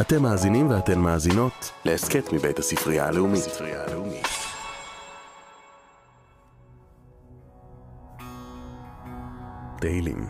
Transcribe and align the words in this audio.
אתם 0.00 0.22
מאזינים 0.22 0.70
ואתן 0.70 0.98
מאזינות 0.98 1.70
להסכת 1.84 2.32
מבית 2.32 2.58
הספרייה 2.58 3.06
הלאומית. 3.06 3.40
הספרייה 3.40 3.84
הלאומית. 3.84 4.26
תהילים 9.80 10.26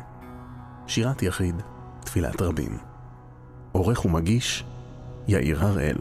שירת 0.87 1.23
יחיד, 1.23 1.55
תפילת 2.01 2.43
רבים. 2.43 2.79
עורך 3.73 4.05
ומגיש, 4.05 4.65
יאיר 5.29 5.65
הראל. 5.65 5.97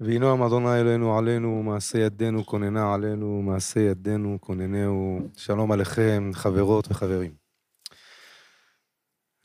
וינועם 0.00 0.42
אדוני 0.42 0.80
אלוהינו 0.80 1.18
עלינו, 1.18 1.62
מעשה 1.62 1.98
ידינו 1.98 2.46
כוננה 2.46 2.94
עלינו, 2.94 3.42
מעשה 3.42 3.80
ידינו 3.80 4.38
כוננהו. 4.40 5.20
שלום 5.36 5.72
עליכם, 5.72 6.30
חברות 6.34 6.90
וחברים. 6.90 7.41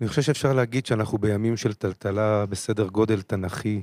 אני 0.02 0.10
חושב 0.10 0.22
שאפשר 0.22 0.54
להגיד 0.54 0.86
שאנחנו 0.86 1.18
בימים 1.18 1.58
של 1.58 1.74
טלטלה 1.74 2.46
בסדר 2.46 2.88
גודל 2.88 3.22
תנכי. 3.22 3.82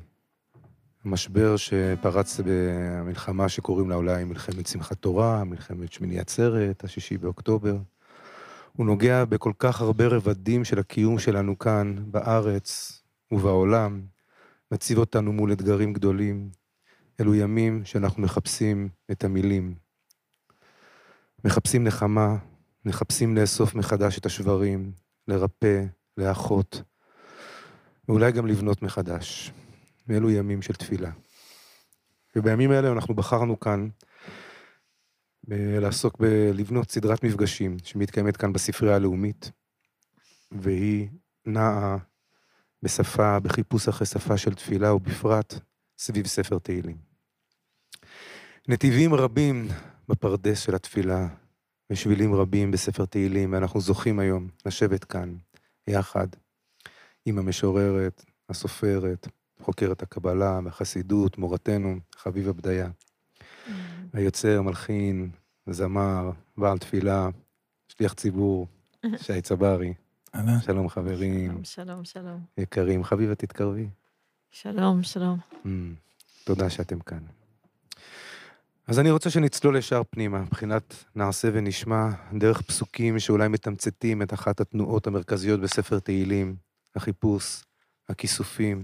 משבר 1.05 1.57
שפרץ 1.57 2.41
במלחמה 2.45 3.49
שקוראים 3.49 3.91
לה 3.91 3.97
אולי 3.97 4.25
מלחמת 4.25 4.67
שמחת 4.67 4.97
תורה, 4.97 5.45
מלחמת 5.45 5.93
שמיני 5.93 6.21
עצרת, 6.21 6.85
השישי 6.85 7.19
באוקטובר. 7.19 7.77
הוא 8.73 8.87
נוגע 8.87 9.25
בכל 9.25 9.53
כך 9.59 9.81
הרבה 9.81 10.07
רבדים 10.07 10.65
של 10.65 10.79
הקיום 10.79 11.19
שלנו 11.19 11.59
כאן, 11.59 11.97
בארץ 12.07 13.03
ובעולם, 13.33 14.03
מציב 14.73 14.99
אותנו 14.99 15.33
מול 15.33 15.53
אתגרים 15.53 15.93
גדולים. 15.93 16.51
אלו 17.21 17.35
ימים 17.35 17.85
שאנחנו 17.85 18.23
מחפשים 18.23 18.89
את 19.11 19.25
המילים. 19.25 19.75
מחפשים 21.45 21.85
נחמה, 21.85 22.37
מחפשים 22.85 23.37
לאסוף 23.37 23.75
מחדש 23.75 24.19
את 24.19 24.27
השברים, 24.27 24.93
לרפא, 25.29 25.85
לאחות, 26.17 26.83
ואולי 28.09 28.33
גם 28.33 28.47
לבנות 28.47 28.83
מחדש. 28.83 29.53
ואלו 30.07 30.31
ימים 30.31 30.63
של 30.63 30.75
תפילה. 30.75 31.11
ובימים 32.37 32.71
האלה 32.71 32.93
אנחנו 32.93 33.15
בחרנו 33.15 33.61
כאן 33.61 33.89
ב- 35.49 35.79
לעסוק 35.81 36.19
בלבנות 36.19 36.91
סדרת 36.91 37.25
מפגשים 37.25 37.77
שמתקיימת 37.85 38.37
כאן 38.37 38.53
בספרייה 38.53 38.97
הלאומית, 38.97 39.51
והיא 40.53 41.09
נעה 41.47 41.97
בשפה, 42.83 43.41
בחיפוש 43.41 43.89
אחרי 43.89 44.07
שפה 44.07 44.37
של 44.37 44.55
תפילה, 44.55 44.95
ובפרט 44.95 45.55
סביב 45.99 46.27
ספר 46.27 46.59
תהילים. 46.59 46.97
נתיבים 48.69 49.15
רבים 49.15 49.69
בפרדס 50.09 50.61
של 50.61 50.75
התפילה, 50.75 51.29
ושבילים 51.91 52.35
רבים 52.35 52.71
בספר 52.71 53.05
תהילים, 53.05 53.53
ואנחנו 53.53 53.81
זוכים 53.81 54.19
היום 54.19 54.49
לשבת 54.67 55.05
כאן 55.05 55.37
יחד 55.89 56.27
עם 57.27 57.39
המשוררת, 57.39 58.25
הסופרת, 58.49 59.29
חוקרת 59.61 60.03
הקבלה 60.03 60.61
והחסידות, 60.65 61.39
מורתנו, 61.39 61.97
חביבה 62.17 62.53
בדיה, 62.53 62.91
היוצר, 64.13 64.63
מלחין, 64.63 65.31
זמר, 65.71 66.31
בעל 66.57 66.79
תפילה, 66.79 67.29
שליח 67.89 68.15
ציבור, 68.15 68.67
שי 69.25 69.43
צברי. 69.43 69.95
אהלן. 70.35 70.61
שלום 70.61 70.89
חברים, 70.89 71.65
שלום, 71.65 72.05
שלום. 72.05 72.41
יקרים. 72.59 73.05
חביבה, 73.05 73.35
תתקרבי. 73.35 73.89
שלום, 74.51 75.03
שלום. 75.03 75.39
Mm, 75.65 75.69
תודה 76.45 76.71
שאתם 76.71 77.01
כאן. 77.01 77.44
אז 78.87 78.99
אני 78.99 79.11
רוצה 79.11 79.31
שנצלול 79.31 79.77
ישר 79.77 80.03
פנימה, 80.11 80.41
מבחינת 80.41 81.05
נעשה 81.15 81.49
ונשמע, 81.53 82.09
דרך 82.39 82.63
פסוקים 82.63 83.19
שאולי 83.19 83.49
מתמצתים 83.49 84.23
את 84.23 84.33
אחת 84.35 84.61
התנועות 84.61 85.07
המרכזיות 85.07 85.61
בספר 85.61 85.99
תהילים, 85.99 86.57
החיפוש, 86.97 87.63
הכיסופים, 88.09 88.83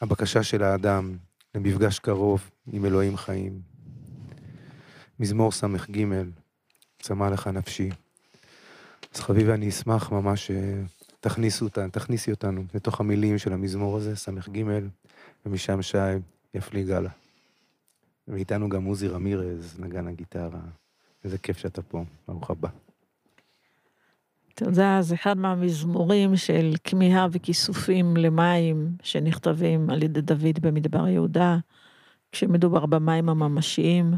הבקשה 0.00 0.42
של 0.42 0.62
האדם 0.62 1.16
למפגש 1.54 1.98
קרוב 1.98 2.50
עם 2.72 2.84
אלוהים 2.84 3.16
חיים. 3.16 3.60
מזמור 5.20 5.52
ס"ג, 5.52 6.04
צמא 7.02 7.24
לך 7.24 7.46
נפשי. 7.46 7.90
אז 9.14 9.20
חביבה, 9.20 9.54
אני 9.54 9.68
אשמח 9.68 10.12
ממש 10.12 10.50
שתכניסו 11.20 11.64
אותנו, 11.64 11.90
תכניסי 11.90 12.30
אותנו 12.30 12.64
לתוך 12.74 13.00
המילים 13.00 13.38
של 13.38 13.52
המזמור 13.52 13.96
הזה, 13.96 14.16
ס"ג, 14.16 14.62
ומשם 15.46 15.82
שי 15.82 15.98
יפליג 16.54 16.90
הלאה. 16.90 17.23
ואיתנו 18.28 18.68
גם 18.68 18.84
עוזי 18.84 19.08
רמירז, 19.08 19.80
נגן 19.80 20.08
הגיטרה. 20.08 20.60
איזה 21.24 21.38
כיף 21.38 21.58
שאתה 21.58 21.82
פה, 21.82 22.04
ברוך 22.28 22.50
הבא. 22.50 22.68
תודה, 24.54 24.98
זה 25.00 25.14
אחד 25.14 25.38
מהמזמורים 25.38 26.36
של 26.36 26.74
כמיהה 26.84 27.26
וכיסופים 27.32 28.16
למים 28.16 28.96
שנכתבים 29.02 29.90
על 29.90 30.02
ידי 30.02 30.20
דוד 30.20 30.58
במדבר 30.62 31.08
יהודה, 31.08 31.58
כשמדובר 32.32 32.86
במים 32.86 33.28
הממשיים 33.28 34.14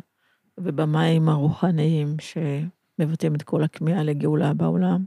ובמים 0.59 1.29
הרוחניים 1.29 2.17
שמבטאים 2.21 3.35
את 3.35 3.43
כל 3.43 3.63
הכמיהה 3.63 4.03
לגאולה 4.03 4.55
בעולם. 4.55 5.05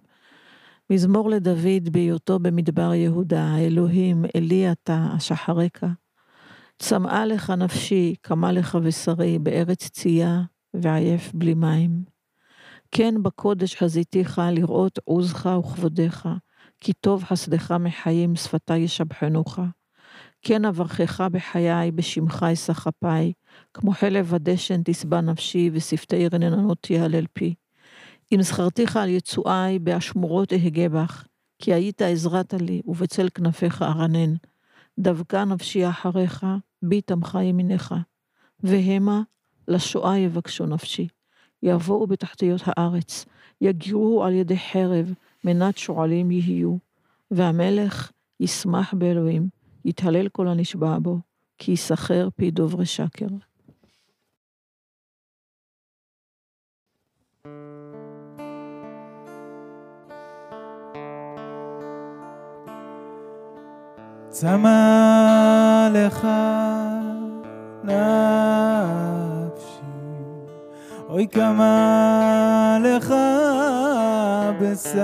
מזמור 0.89 1.29
לדוד 1.29 1.89
בהיותו 1.91 2.39
במדבר 2.39 2.93
יהודה, 2.93 3.57
אלוהים, 3.57 4.25
אלי 4.35 4.71
אתה, 4.71 5.07
אשחרקה. 5.17 5.87
צמאה 6.81 7.25
לך 7.25 7.49
נפשי, 7.49 8.15
קמה 8.21 8.51
לך 8.51 8.75
בשרי, 8.75 9.39
בארץ 9.39 9.89
צייה, 9.89 10.41
ועייף 10.73 11.31
בלי 11.33 11.53
מים. 11.53 12.03
כן 12.91 13.15
בקודש 13.23 13.75
חזיתיך 13.75 14.41
לראות 14.51 14.99
עוזך 15.03 15.45
וכבודך, 15.59 16.29
כי 16.79 16.93
טוב 16.93 17.23
חסדך 17.23 17.71
מחיים, 17.71 18.35
שפתי 18.35 18.77
ישבחנוך. 18.77 19.59
כן 20.41 20.65
אברכך 20.65 21.23
בחיי, 21.31 21.91
בשמך 21.91 22.45
אשא 22.53 22.73
כפיי, 22.73 23.33
כמו 23.73 23.91
חלב 23.91 24.33
הדשן 24.33 24.81
תשבע 24.85 25.21
נפשי, 25.21 25.69
ושפתי 25.73 26.27
רננות 26.27 26.89
יהלל 26.89 27.25
פי. 27.33 27.55
אם 28.31 28.41
זכרתיך 28.41 28.97
על 28.97 29.09
יצואי, 29.09 29.79
באשמורות 29.79 30.53
אהגה 30.53 30.89
בך, 30.89 31.25
כי 31.59 31.73
היית 31.73 32.01
עזרת 32.01 32.53
לי, 32.53 32.81
ובצל 32.85 33.29
כנפיך 33.29 33.81
ארנן. 33.81 34.33
דבקה 34.99 35.45
נפשי 35.45 35.89
אחריך, 35.89 36.45
בי 36.83 37.01
תמכה 37.01 37.43
ימינך. 37.43 37.95
והמה 38.63 39.21
לשואה 39.67 40.17
יבקשו 40.17 40.65
נפשי. 40.65 41.07
יבואו 41.63 42.07
בתחתיות 42.07 42.61
הארץ, 42.65 43.25
יגירו 43.61 44.23
על 44.23 44.33
ידי 44.33 44.57
חרב, 44.57 45.13
מנת 45.43 45.77
שועלים 45.77 46.31
יהיו. 46.31 46.77
והמלך 47.31 48.11
ישמח 48.39 48.93
באלוהים, 48.93 49.49
יתהלל 49.85 50.29
כל 50.29 50.47
הנשבע 50.47 50.97
בו, 50.99 51.19
כי 51.57 51.71
יסחר 51.71 52.29
פי 52.35 52.51
דוברי 52.51 52.85
שקר. 52.85 53.27
צמא 64.39 65.89
לך 65.93 66.27
נפשי, 67.83 67.99
אוי 71.09 71.27
כמה 71.31 72.77
לך 72.83 73.13
בשרי, 74.61 75.01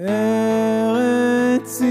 ארץ 0.00 1.82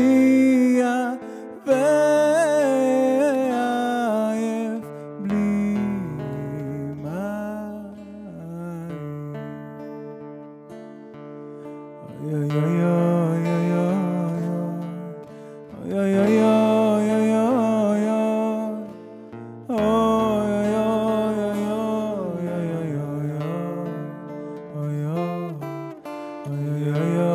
yeah, 26.52 27.03
yeah. 27.16 27.30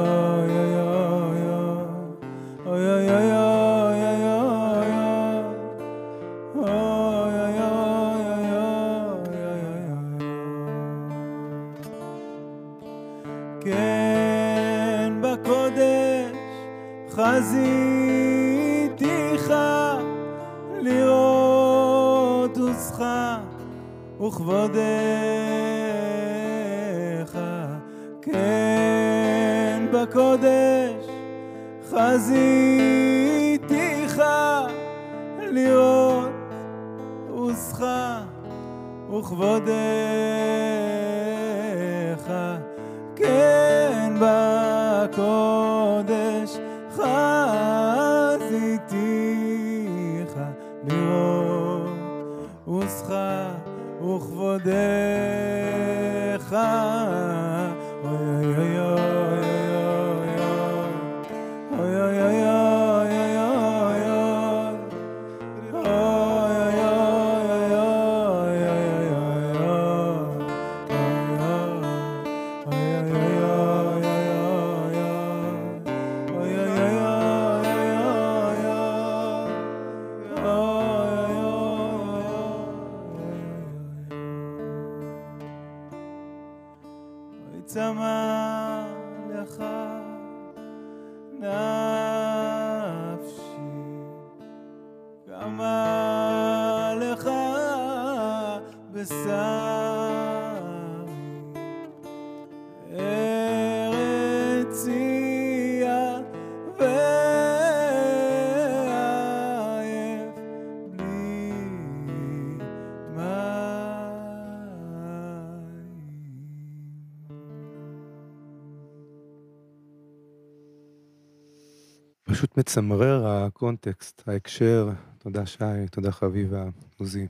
פשוט 122.37 122.59
מצמרר 122.59 123.27
הקונטקסט, 123.27 124.23
ההקשר. 124.29 124.91
תודה 125.19 125.47
שי, 125.47 125.88
תודה 125.91 126.12
חביבה, 126.12 126.65
עוזי. 126.99 127.27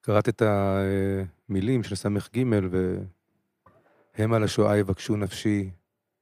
קראת 0.00 0.28
את 0.28 0.42
המילים 0.42 1.82
של 1.82 1.94
ס"ג, 1.94 2.42
והם 4.14 4.32
על 4.32 4.44
השואה 4.44 4.76
יבקשו 4.76 5.16
נפשי, 5.16 5.70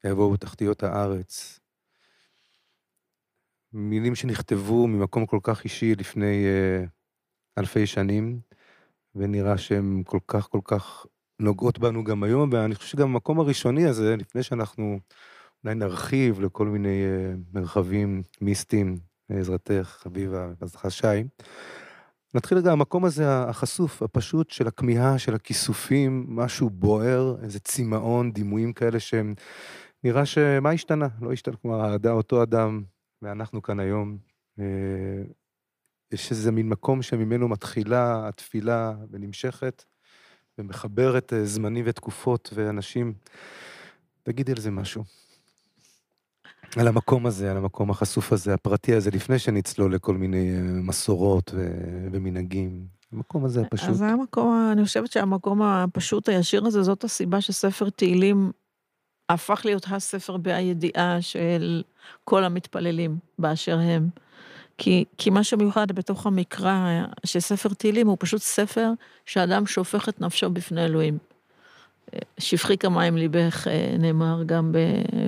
יבואו 0.04 0.30
בתחתיות 0.30 0.82
הארץ. 0.82 1.60
מילים 3.72 4.14
שנכתבו 4.14 4.86
ממקום 4.86 5.26
כל 5.26 5.38
כך 5.42 5.64
אישי 5.64 5.94
לפני 5.94 6.44
אה, 6.46 6.84
אלפי 7.58 7.86
שנים, 7.86 8.40
ונראה 9.14 9.58
שהן 9.58 10.02
כל 10.06 10.20
כך 10.26 10.48
כל 10.48 10.60
כך 10.64 11.06
נוגעות 11.40 11.78
בנו 11.78 12.04
גם 12.04 12.22
היום, 12.22 12.50
ואני 12.52 12.74
חושב 12.74 12.88
שגם 12.88 13.10
המקום 13.10 13.40
הראשוני 13.40 13.86
הזה, 13.86 14.16
לפני 14.16 14.42
שאנחנו 14.42 14.98
אולי 15.64 15.74
נרחיב 15.74 16.40
לכל 16.40 16.66
מיני 16.66 17.04
אה, 17.04 17.34
מרחבים 17.54 18.22
מיסטיים, 18.40 18.98
בעזרתך, 19.28 19.96
חביבה, 20.02 20.48
בעזרתך 20.60 20.86
שי. 20.88 21.24
נתחיל 22.34 22.58
רגע, 22.58 22.72
המקום 22.72 23.04
הזה 23.04 23.42
החשוף, 23.42 24.02
הפשוט 24.02 24.50
של 24.50 24.66
הכמיהה, 24.66 25.18
של 25.18 25.34
הכיסופים, 25.34 26.26
משהו 26.28 26.70
בוער, 26.70 27.36
איזה 27.42 27.60
צמאון, 27.60 28.32
דימויים 28.32 28.72
כאלה 28.72 29.00
שהם... 29.00 29.34
נראה 30.04 30.26
שמה 30.26 30.70
השתנה? 30.70 31.08
לא 31.20 31.32
השתנה, 31.32 31.56
כלומר, 31.56 31.80
האדם, 31.80 32.14
אותו 32.14 32.42
אדם, 32.42 32.82
ואנחנו 33.22 33.62
כאן 33.62 33.80
היום. 33.80 34.18
אה, 34.58 34.64
יש 36.12 36.30
איזה 36.30 36.52
מין 36.52 36.68
מקום 36.68 37.02
שממנו 37.02 37.48
מתחילה 37.48 38.28
התפילה 38.28 38.94
ונמשכת, 39.10 39.84
ומחברת 40.58 41.32
אה, 41.32 41.44
זמנים 41.44 41.84
ותקופות 41.88 42.50
ואנשים. 42.54 43.14
תגידי 44.22 44.52
על 44.52 44.58
זה 44.58 44.70
משהו. 44.70 45.21
על 46.76 46.88
המקום 46.88 47.26
הזה, 47.26 47.50
על 47.50 47.56
המקום 47.56 47.90
החשוף 47.90 48.32
הזה, 48.32 48.54
הפרטי 48.54 48.94
הזה, 48.94 49.10
לפני 49.10 49.38
שנצלול 49.38 49.94
לכל 49.94 50.14
מיני 50.14 50.54
אה, 50.56 50.62
מסורות 50.62 51.50
ו- 51.54 52.08
ומנהגים. 52.12 52.86
המקום 53.12 53.44
הזה 53.44 53.64
פשוט. 53.70 53.88
אז 53.88 53.96
זה 53.96 54.06
המקום, 54.06 54.70
אני 54.72 54.84
חושבת 54.84 55.12
שהמקום 55.12 55.62
הפשוט 55.62 56.28
הישיר 56.28 56.66
הזה, 56.66 56.82
זאת 56.82 57.04
הסיבה 57.04 57.40
שספר 57.40 57.90
תהילים 57.90 58.52
הפך 59.28 59.62
להיות 59.64 59.86
הספר 59.90 60.36
בידיעה 60.36 61.16
של 61.20 61.82
כל 62.24 62.44
המתפללים 62.44 63.18
באשר 63.38 63.78
הם. 63.78 64.08
כי, 64.78 65.04
כי 65.18 65.30
מה 65.30 65.44
שמיוחד 65.44 65.92
בתוך 65.92 66.26
המקרא 66.26 67.04
של 67.24 67.40
ספר 67.40 67.68
תהילים 67.68 68.06
הוא 68.06 68.16
פשוט 68.20 68.42
ספר 68.42 68.90
שאדם 69.26 69.66
שופך 69.66 70.08
את 70.08 70.20
נפשו 70.20 70.50
בפני 70.50 70.84
אלוהים. 70.84 71.18
שפכי 72.38 72.78
כמים 72.78 73.16
ליבך 73.16 73.66
נאמר 73.98 74.42
גם 74.46 74.72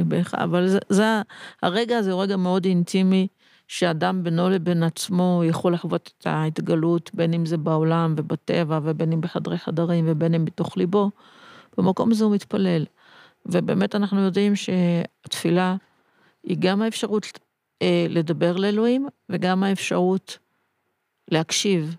בך, 0.08 0.34
אבל 0.34 0.68
זה, 0.68 0.78
זה, 0.88 1.22
הרגע 1.62 1.98
הזה 1.98 2.12
הוא 2.12 2.22
רגע 2.22 2.36
מאוד 2.36 2.64
אינטימי, 2.64 3.26
שאדם 3.68 4.22
בינו 4.22 4.50
לבין 4.50 4.82
עצמו 4.82 5.42
יכול 5.44 5.74
לחוות 5.74 6.12
את 6.18 6.26
ההתגלות, 6.26 7.10
בין 7.14 7.34
אם 7.34 7.46
זה 7.46 7.56
בעולם 7.56 8.14
ובטבע, 8.16 8.80
ובין 8.82 9.12
אם 9.12 9.20
בחדרי 9.20 9.58
חדרים, 9.58 10.04
ובין 10.08 10.34
אם 10.34 10.44
בתוך 10.44 10.76
ליבו. 10.76 11.10
במקום 11.78 12.10
הזה 12.10 12.24
הוא 12.24 12.34
מתפלל. 12.34 12.84
ובאמת 13.46 13.94
אנחנו 13.94 14.20
יודעים 14.20 14.56
שהתפילה 14.56 15.76
היא 16.42 16.56
גם 16.60 16.82
האפשרות 16.82 17.38
אה, 17.82 18.06
לדבר 18.08 18.56
לאלוהים, 18.56 19.08
וגם 19.28 19.62
האפשרות 19.62 20.38
להקשיב. 21.30 21.96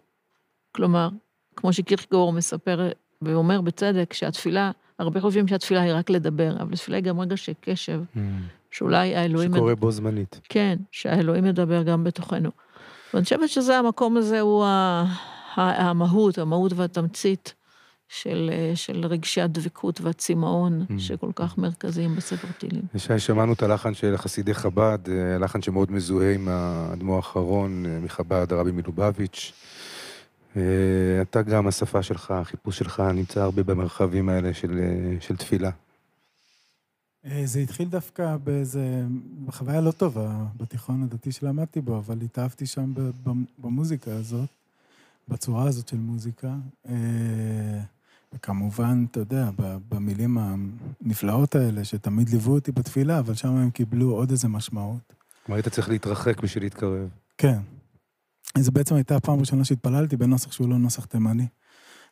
כלומר, 0.71 1.09
כמו 1.55 1.73
שקירקגור 1.73 2.33
מספר 2.33 2.89
ואומר 3.25 3.62
בצדק 3.62 4.13
שהתפילה, 4.13 4.72
הרבה 5.00 5.22
חושבים 5.22 5.48
שהתפילה 5.48 5.81
היא 5.81 5.94
רק 5.94 6.10
לדבר, 6.10 6.56
אבל 6.62 6.74
התפילה 6.74 6.98
היא 6.98 7.04
גם 7.04 7.19
רגע 7.19 7.38
של 7.38 7.51
קשב, 7.62 8.01
Mm. 8.16 8.19
שאולי 8.71 9.16
האלוהים... 9.16 9.54
שקורה 9.56 9.76
בו 9.76 9.92
זמנית. 9.92 10.40
כן, 10.49 10.76
שהאלוהים 10.92 11.45
ידבר 11.45 11.83
גם 11.83 12.04
בתוכנו. 12.04 12.49
ואני 13.14 13.23
חושבת 13.23 13.49
שזה 13.49 13.78
המקום 13.78 14.18
הזה 14.18 14.40
הוא 14.42 14.66
ה- 14.66 15.06
המהות, 15.56 16.38
המהות 16.38 16.73
והתמצית 16.73 17.54
של, 18.09 18.52
של 18.76 19.06
רגשי 19.06 19.42
הדבקות 19.42 20.02
והצמאון 20.02 20.85
Mm. 20.90 20.94
שכל 20.99 21.30
כך 21.35 21.57
מרכזיים 21.57 22.16
בספר 22.16 22.47
תהילים. 22.57 22.81
שי, 22.97 23.19
שמענו 23.19 23.54
את 23.54 23.64
הלחן 23.64 23.94
של 23.94 24.18
חסידי 24.18 24.54
חב"ד, 24.54 24.99
אה, 25.09 25.38
לחן 25.38 25.61
שמאוד 25.61 25.92
מזוהה 25.92 26.33
עם 26.33 26.47
האדמו"ר 26.52 27.16
האחרון 27.16 27.85
אה, 27.85 27.99
מחב"ד, 27.99 28.54
הרבי 28.54 28.71
מלובביץ'. 28.71 29.54
אה, 30.57 31.21
אתה 31.21 31.42
גם, 31.42 31.68
השפה 31.68 32.04
שלך, 32.04 32.31
החיפוש 32.31 32.80
שלך 32.80 33.04
נמצא 33.14 33.42
הרבה 33.42 33.64
במרחבים 33.64 34.30
האלה 34.30 34.54
של, 34.54 34.80
אה, 34.80 35.18
של 35.21 35.38
תפילה. 35.38 35.69
אה, 37.26 37.42
זה 37.45 37.59
התחיל 37.59 37.88
דווקא 37.88 38.38
באיזה 38.44 39.04
חוויה 39.50 39.81
לא 39.81 39.92
טובה 39.92 40.45
בתיכון 40.57 41.04
הדתי 41.04 41.31
שלמדתי 41.31 41.81
בו, 41.81 41.97
אבל 41.97 42.21
התאהבתי 42.21 42.66
שם 42.66 42.94
במוזיקה 43.57 44.12
הזאת, 44.12 44.50
בצורה 45.28 45.68
הזאת 45.68 45.88
של 45.88 45.97
מוזיקה. 45.97 46.56
וכמובן, 48.33 49.06
אתה 49.12 49.19
יודע, 49.19 49.50
במילים 49.90 50.38
הנפלאות 50.38 51.56
האלה, 51.56 51.85
שתמיד 51.85 52.30
ליוו 52.30 52.54
אותי 52.54 52.71
בתפילה, 52.71 53.19
אבל 53.19 53.33
שם 53.33 53.47
הם 53.47 53.69
קיבלו 53.69 54.12
עוד 54.12 54.31
איזה 54.31 54.47
משמעות. 54.47 55.14
כלומר, 55.45 55.56
היית 55.56 55.68
צריך 55.68 55.90
להתרחק 55.90 56.42
בשביל 56.42 56.64
להתקרב. 56.64 57.09
כן. 57.38 57.59
זו 58.57 58.71
בעצם 58.71 58.95
הייתה 58.95 59.16
הפעם 59.16 59.38
הראשונה 59.38 59.66
שהתפללתי 59.66 60.18
בנוסח 60.18 60.52
שהוא 60.52 60.69
לא 60.69 60.78
נוסח 60.78 61.06
תימני. 61.06 61.47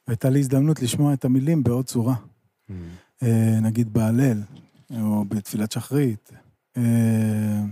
והייתה 0.08 0.30
לי 0.30 0.40
הזדמנות 0.40 0.82
לשמוע 0.82 1.14
את 1.14 1.26
המילים 1.26 1.64
בעוד 1.64 1.86
צורה. 1.86 2.16
Mm. 2.16 2.74
אה, 3.24 3.60
נגיד 3.62 3.94
בהלל, 3.94 4.42
או 5.02 5.26
בתפילת 5.26 5.72
שחרית. 5.72 6.32
אה, 6.78 7.64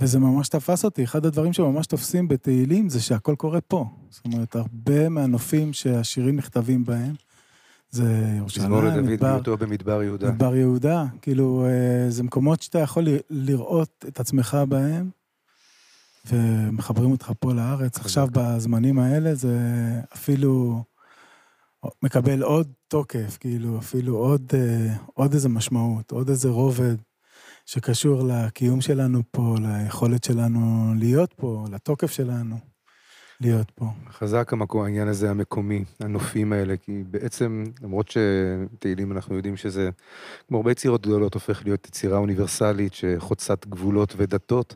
וזה 0.00 0.18
ממש 0.18 0.48
תפס 0.48 0.84
אותי. 0.84 1.04
אחד 1.04 1.26
הדברים 1.26 1.52
שממש 1.52 1.86
תופסים 1.86 2.28
בתהילים 2.28 2.88
זה 2.88 3.00
שהכל 3.00 3.34
קורה 3.34 3.60
פה. 3.60 3.86
זאת 4.10 4.24
אומרת, 4.24 4.56
הרבה 4.56 5.08
מהנופים 5.08 5.72
שהשירים 5.72 6.36
נכתבים 6.36 6.84
בהם, 6.84 7.14
זה 7.90 8.02
מזמור 8.02 8.36
ירושלים, 8.36 8.72
לדוד 8.72 9.00
מדבר, 9.00 9.30
בהיותו 9.30 9.56
במדבר 9.56 10.02
יהודה. 10.02 10.30
מדבר 10.30 10.56
יהודה. 10.56 11.04
כאילו, 11.22 11.66
אה, 11.66 12.10
זה 12.10 12.22
מקומות 12.22 12.62
שאתה 12.62 12.78
יכול 12.78 13.04
לראות 13.30 14.04
את 14.08 14.20
עצמך 14.20 14.58
בהם, 14.68 15.10
ומחברים 16.28 17.10
אותך 17.10 17.32
פה 17.40 17.52
לארץ. 17.52 17.98
עכשיו, 17.98 18.28
בזמנים 18.32 18.98
האלה, 18.98 19.34
זה 19.34 19.58
אפילו 20.14 20.82
מקבל 22.02 22.42
עוד 22.42 22.72
תוקף, 22.88 23.36
כאילו, 23.40 23.78
אפילו 23.78 24.16
עוד, 24.16 24.52
אה, 24.54 24.94
עוד 25.14 25.32
איזה 25.32 25.48
משמעות, 25.48 26.10
עוד 26.10 26.28
איזה 26.28 26.48
רובד. 26.48 26.96
שקשור 27.66 28.22
לקיום 28.22 28.80
שלנו 28.80 29.22
פה, 29.30 29.54
ליכולת 29.62 30.24
שלנו 30.24 30.92
להיות 30.98 31.32
פה, 31.32 31.64
לתוקף 31.72 32.10
שלנו 32.10 32.56
להיות 33.40 33.70
פה. 33.70 33.86
חזק 34.10 34.52
המקום, 34.52 34.84
העניין 34.84 35.08
הזה 35.08 35.30
המקומי, 35.30 35.84
הנופים 36.00 36.52
האלה, 36.52 36.76
כי 36.76 37.02
בעצם, 37.10 37.64
למרות 37.82 38.08
שתהילים 38.08 39.12
אנחנו 39.12 39.36
יודעים 39.36 39.56
שזה, 39.56 39.90
כמו 40.48 40.56
הרבה 40.56 40.70
יצירות 40.70 41.06
גדולות, 41.06 41.34
הופך 41.34 41.64
להיות 41.64 41.86
יצירה 41.86 42.18
אוניברסלית 42.18 42.94
שחוצת 42.94 43.66
גבולות 43.66 44.14
ודתות, 44.16 44.74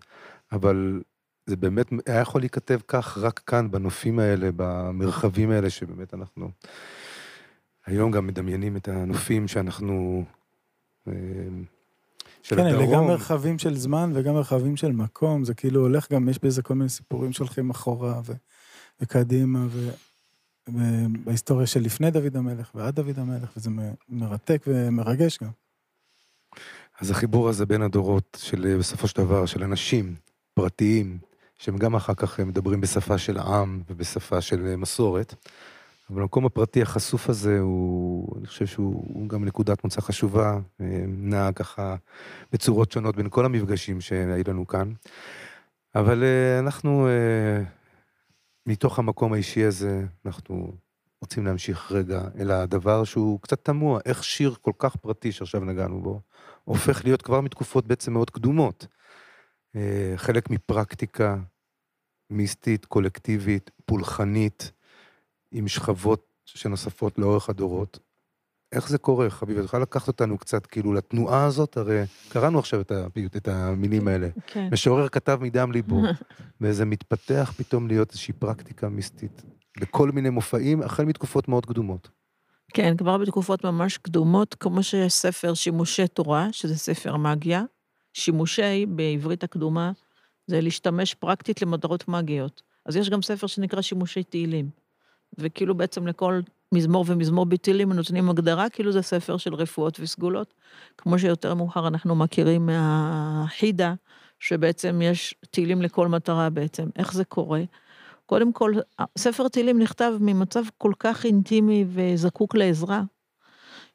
אבל 0.53 1.01
זה 1.49 1.57
באמת 1.57 1.87
היה 2.07 2.21
יכול 2.21 2.41
להיכתב 2.41 2.79
כך 2.89 3.19
רק 3.19 3.39
כאן, 3.39 3.71
בנופים 3.71 4.19
האלה, 4.19 4.51
במרחבים 4.57 5.51
האלה, 5.51 5.71
שבאמת 5.71 6.15
אנחנו 6.15 6.51
היום 7.87 8.11
גם 8.11 8.27
מדמיינים 8.27 8.77
את 8.77 8.89
הנופים 8.89 9.49
שאנחנו... 9.49 10.25
אה, 11.09 11.13
של 12.43 12.57
כן, 12.57 12.67
הדרום. 12.67 12.83
אלה 12.83 12.97
גם 12.97 13.05
מרחבים 13.05 13.59
של 13.59 13.77
זמן 13.77 14.11
וגם 14.15 14.35
מרחבים 14.35 14.77
של 14.77 14.93
מקום, 14.93 15.45
זה 15.45 15.55
כאילו 15.55 15.81
הולך 15.81 16.13
גם, 16.13 16.29
יש 16.29 16.39
בזה 16.45 16.63
כל 16.63 16.75
מיני 16.75 16.89
סיפורים 16.89 17.33
שהולכים 17.33 17.71
אחורה 17.71 18.21
ו, 18.25 18.33
וקדימה, 19.01 19.67
ו, 19.71 19.91
ובהיסטוריה 20.69 21.67
של 21.67 21.81
לפני 21.81 22.11
דוד 22.11 22.37
המלך 22.37 22.71
ועד 22.75 22.95
דוד 22.95 23.19
המלך, 23.19 23.53
וזה 23.57 23.71
מרתק 24.09 24.65
ומרגש 24.67 25.39
גם. 25.43 25.51
אז 27.01 27.11
החיבור 27.11 27.49
הזה 27.49 27.67
בין 27.67 27.83
הדורות 27.83 28.39
של, 28.41 28.77
בסופו 28.79 29.09
של 29.09 29.23
דבר, 29.23 29.47
של 29.47 29.63
אנשים 29.63 30.15
פרטיים, 30.55 31.19
שהם 31.59 31.77
גם 31.77 31.95
אחר 31.95 32.15
כך 32.15 32.41
מדברים 32.41 32.81
בשפה 32.81 33.19
של 33.19 33.39
עם 33.39 33.83
ובשפה 33.91 34.41
של 34.41 34.77
מסורת, 34.77 35.35
אבל 36.11 36.23
המקום 36.23 36.47
הפרטי 36.47 36.83
החשוף 36.83 37.29
הזה 37.29 37.59
הוא, 37.61 38.39
אני 38.39 38.47
חושב 38.47 38.67
שהוא 38.67 39.05
הוא 39.15 39.29
גם 39.29 39.45
נקודת 39.45 39.85
מוצא 39.85 40.01
חשובה, 40.01 40.59
אה, 40.81 41.05
נע 41.07 41.53
ככה 41.53 41.97
בצורות 42.53 42.93
שונות 42.93 43.17
בין 43.17 43.29
כל 43.31 43.45
המפגשים 43.45 44.01
שהיו 44.01 44.45
לנו 44.47 44.67
כאן. 44.67 44.93
אבל 45.95 46.23
אה, 46.25 46.59
אנחנו, 46.59 47.09
אה, 47.09 47.63
מתוך 48.67 48.99
המקום 48.99 49.33
האישי 49.33 49.65
הזה, 49.65 50.05
אנחנו 50.27 50.73
רוצים 51.21 51.47
להמשיך 51.47 51.93
רגע 51.93 52.21
אל 52.39 52.51
הדבר 52.51 53.05
שהוא 53.05 53.41
קצת 53.41 53.65
תמוה, 53.65 54.01
איך 54.05 54.25
שיר 54.25 54.55
כל 54.63 54.73
כך 54.79 54.97
פרטי 54.97 55.33
שעכשיו 55.33 55.61
נגענו 55.61 56.01
בו, 56.01 56.21
הופך 56.65 57.05
להיות 57.05 57.23
כבר 57.23 57.41
מתקופות 57.41 57.87
בעצם 57.87 58.13
מאוד 58.13 58.31
קדומות. 58.31 58.87
אה, 59.77 60.13
חלק 60.17 60.51
מפרקטיקה 60.51 61.37
מיסטית, 62.31 62.85
קולקטיבית, 62.85 63.71
פולחנית, 63.87 64.73
עם 65.53 65.69
שכבות 65.69 66.27
שנוספות 66.45 67.19
לאורך 67.19 67.49
הדורות. 67.49 67.99
איך 68.73 68.89
זה 68.89 68.99
קורה, 68.99 69.31
חביב? 69.31 69.59
את 69.59 69.65
יכולה 69.65 69.83
לקחת 69.83 70.09
אותנו 70.09 70.39
קצת 70.39 70.67
כאילו 70.67 70.93
לתנועה 70.93 71.45
הזאת? 71.45 71.77
הרי 71.77 72.03
קראנו 72.29 72.59
עכשיו 72.59 72.81
את, 72.81 72.91
הפיוט, 72.91 73.37
את 73.37 73.49
המילים 73.49 74.09
האלה. 74.09 74.29
כן. 74.47 74.69
משורר 74.73 75.09
כתב 75.09 75.39
מדם 75.43 75.73
ליבו, 75.73 76.03
וזה 76.61 76.85
מתפתח 76.85 77.53
פתאום 77.57 77.89
להיות 77.89 78.11
איזושהי 78.11 78.35
פרקטיקה 78.35 78.89
מיסטית. 78.89 79.43
בכל 79.81 80.11
מיני 80.11 80.31
מופעים, 80.31 80.83
החל 80.83 81.05
מתקופות 81.05 81.49
מאוד 81.49 81.67
קדומות. 81.67 82.09
כן, 82.75 82.97
כבר 82.97 83.19
בתקופות 83.19 83.65
ממש 83.65 83.99
קדומות, 83.99 84.55
כמו 84.55 84.83
שיש 84.83 85.13
ספר 85.13 85.55
שימושי 85.55 86.09
תורה, 86.09 86.49
שזה 86.53 86.79
ספר 86.79 87.17
מגיה, 87.17 87.63
שימושי 88.19 88.87
בעברית 88.87 89.45
הקדומה 89.45 89.93
זה 90.47 90.61
להשתמש 90.61 91.15
פרקטית 91.15 91.63
למטרות 91.63 92.09
מגיות. 92.09 92.63
אז 92.87 92.97
יש 92.97 93.11
גם 93.11 93.23
ספר 93.23 93.47
שנקרא 93.47 93.83
שימושי 93.83 94.23
תהילים. 94.23 94.71
וכאילו 95.39 95.75
בעצם 95.75 96.07
לכל 96.07 96.41
מזמור 96.73 97.05
ומזמור 97.09 97.47
בתהילים 97.47 97.93
נותנים 97.93 98.31
הגדרה, 98.31 98.69
כאילו 98.69 98.93
זה 98.93 99.03
ספר 99.03 99.37
של 99.37 99.55
רפואות 99.55 100.01
וסגולות. 100.01 100.55
כמו 100.99 101.19
שיותר 101.19 101.55
מאוחר 101.55 101.89
אנחנו 101.89 102.15
מכירים 102.15 102.67
מהחידה, 102.67 103.95
שבעצם 104.41 105.01
יש 105.03 105.35
תהילים 105.51 105.83
לכל 105.83 106.09
מטרה 106.09 106.51
בעצם. 106.51 106.89
איך 106.97 107.13
זה 107.13 107.25
קורה? 107.25 107.63
קודם 108.27 108.53
כל, 108.53 108.73
ספר 109.19 109.49
תהילים 109.49 109.79
נכתב 109.79 110.13
ממצב 110.21 110.63
כל 110.79 110.93
כך 110.99 111.25
אינטימי 111.25 111.85
וזקוק 111.89 112.55
לעזרה, 112.55 113.03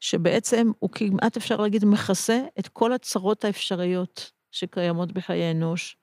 שבעצם 0.04 0.72
הוא 0.80 0.90
כמעט 0.90 1.38
אפשר 1.38 1.58
להגיד 1.58 1.86
מכסה 1.86 2.42
את 2.60 2.68
כל 2.68 2.94
הצרות 2.94 3.46
האפשריות 3.46 4.32
שקיימות 4.52 5.12
בחיי 5.12 5.52
אנוש. 5.52 5.98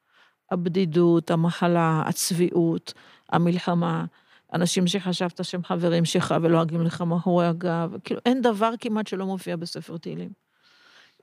הבדידות, 0.50 1.30
המחלה, 1.30 2.02
הצביעות, 2.06 2.92
המלחמה, 3.28 4.04
אנשים 4.52 4.86
שחשבת 4.86 5.44
שהם 5.44 5.64
חברים 5.64 6.04
שלך 6.04 6.34
ולועגים 6.42 6.82
לך 6.82 7.00
מאחורי 7.00 7.46
הגב, 7.46 7.92
כאילו 8.04 8.20
אין 8.26 8.42
דבר 8.42 8.70
כמעט 8.80 9.06
שלא 9.06 9.26
מופיע 9.26 9.56
בספר 9.56 9.96
תהילים. 9.96 10.30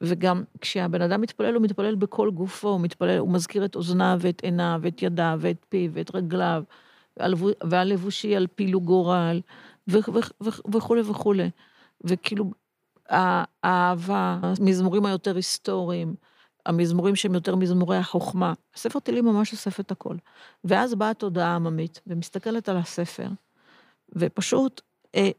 וגם 0.02 0.44
כשהבן 0.62 1.02
אדם 1.02 1.22
מתפלל, 1.22 1.54
הוא 1.54 1.64
מתפלל 1.64 1.96
בכל 1.96 2.30
גופו, 2.32 2.70
הוא 2.70 2.82
מתפלל, 2.82 3.18
הוא 3.18 3.30
מזכיר 3.30 3.66
את 3.66 3.76
אוזניו 3.76 4.18
ואת 4.22 4.42
עיניו 4.44 4.80
ואת 4.82 5.02
ידיו 5.02 5.38
ואת 5.42 5.66
פיו 5.70 5.92
ואת 5.94 6.16
רגליו, 6.16 6.64
והלבושי 7.64 8.36
על 8.36 8.48
פילו 8.56 8.82
גורל, 8.82 9.42
וכולי 10.68 11.02
וכולי. 11.02 11.50
וכאילו, 12.04 12.52
האהבה, 13.10 14.40
המזמורים 14.42 15.06
היותר 15.06 15.36
היסטוריים, 15.36 16.16
המזמורים 16.66 17.16
שהם 17.16 17.34
יותר 17.34 17.56
מזמורי 17.56 17.98
החוכמה. 17.98 18.54
הספר 18.76 19.00
תהילים 19.00 19.26
ממש 19.26 19.52
אוסף 19.52 19.80
את 19.80 19.92
הכל. 19.92 20.16
ואז 20.64 20.96
באה 20.96 21.10
התודעה 21.10 21.48
העממית, 21.48 22.02
ומסתכלת 22.08 22.70
על 22.70 22.78
הספר, 22.78 23.28
ופשוט 24.16 24.82
אה, 25.16 25.30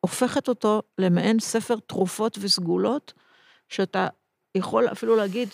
הופכת 0.00 0.48
אותו 0.48 0.82
למעין 0.98 1.40
ספר 1.40 1.76
תרופות 1.86 2.38
וסגולות, 2.40 3.12
שאתה 3.68 4.08
יכול 4.54 4.88
אפילו 4.92 5.16
להגיד, 5.16 5.48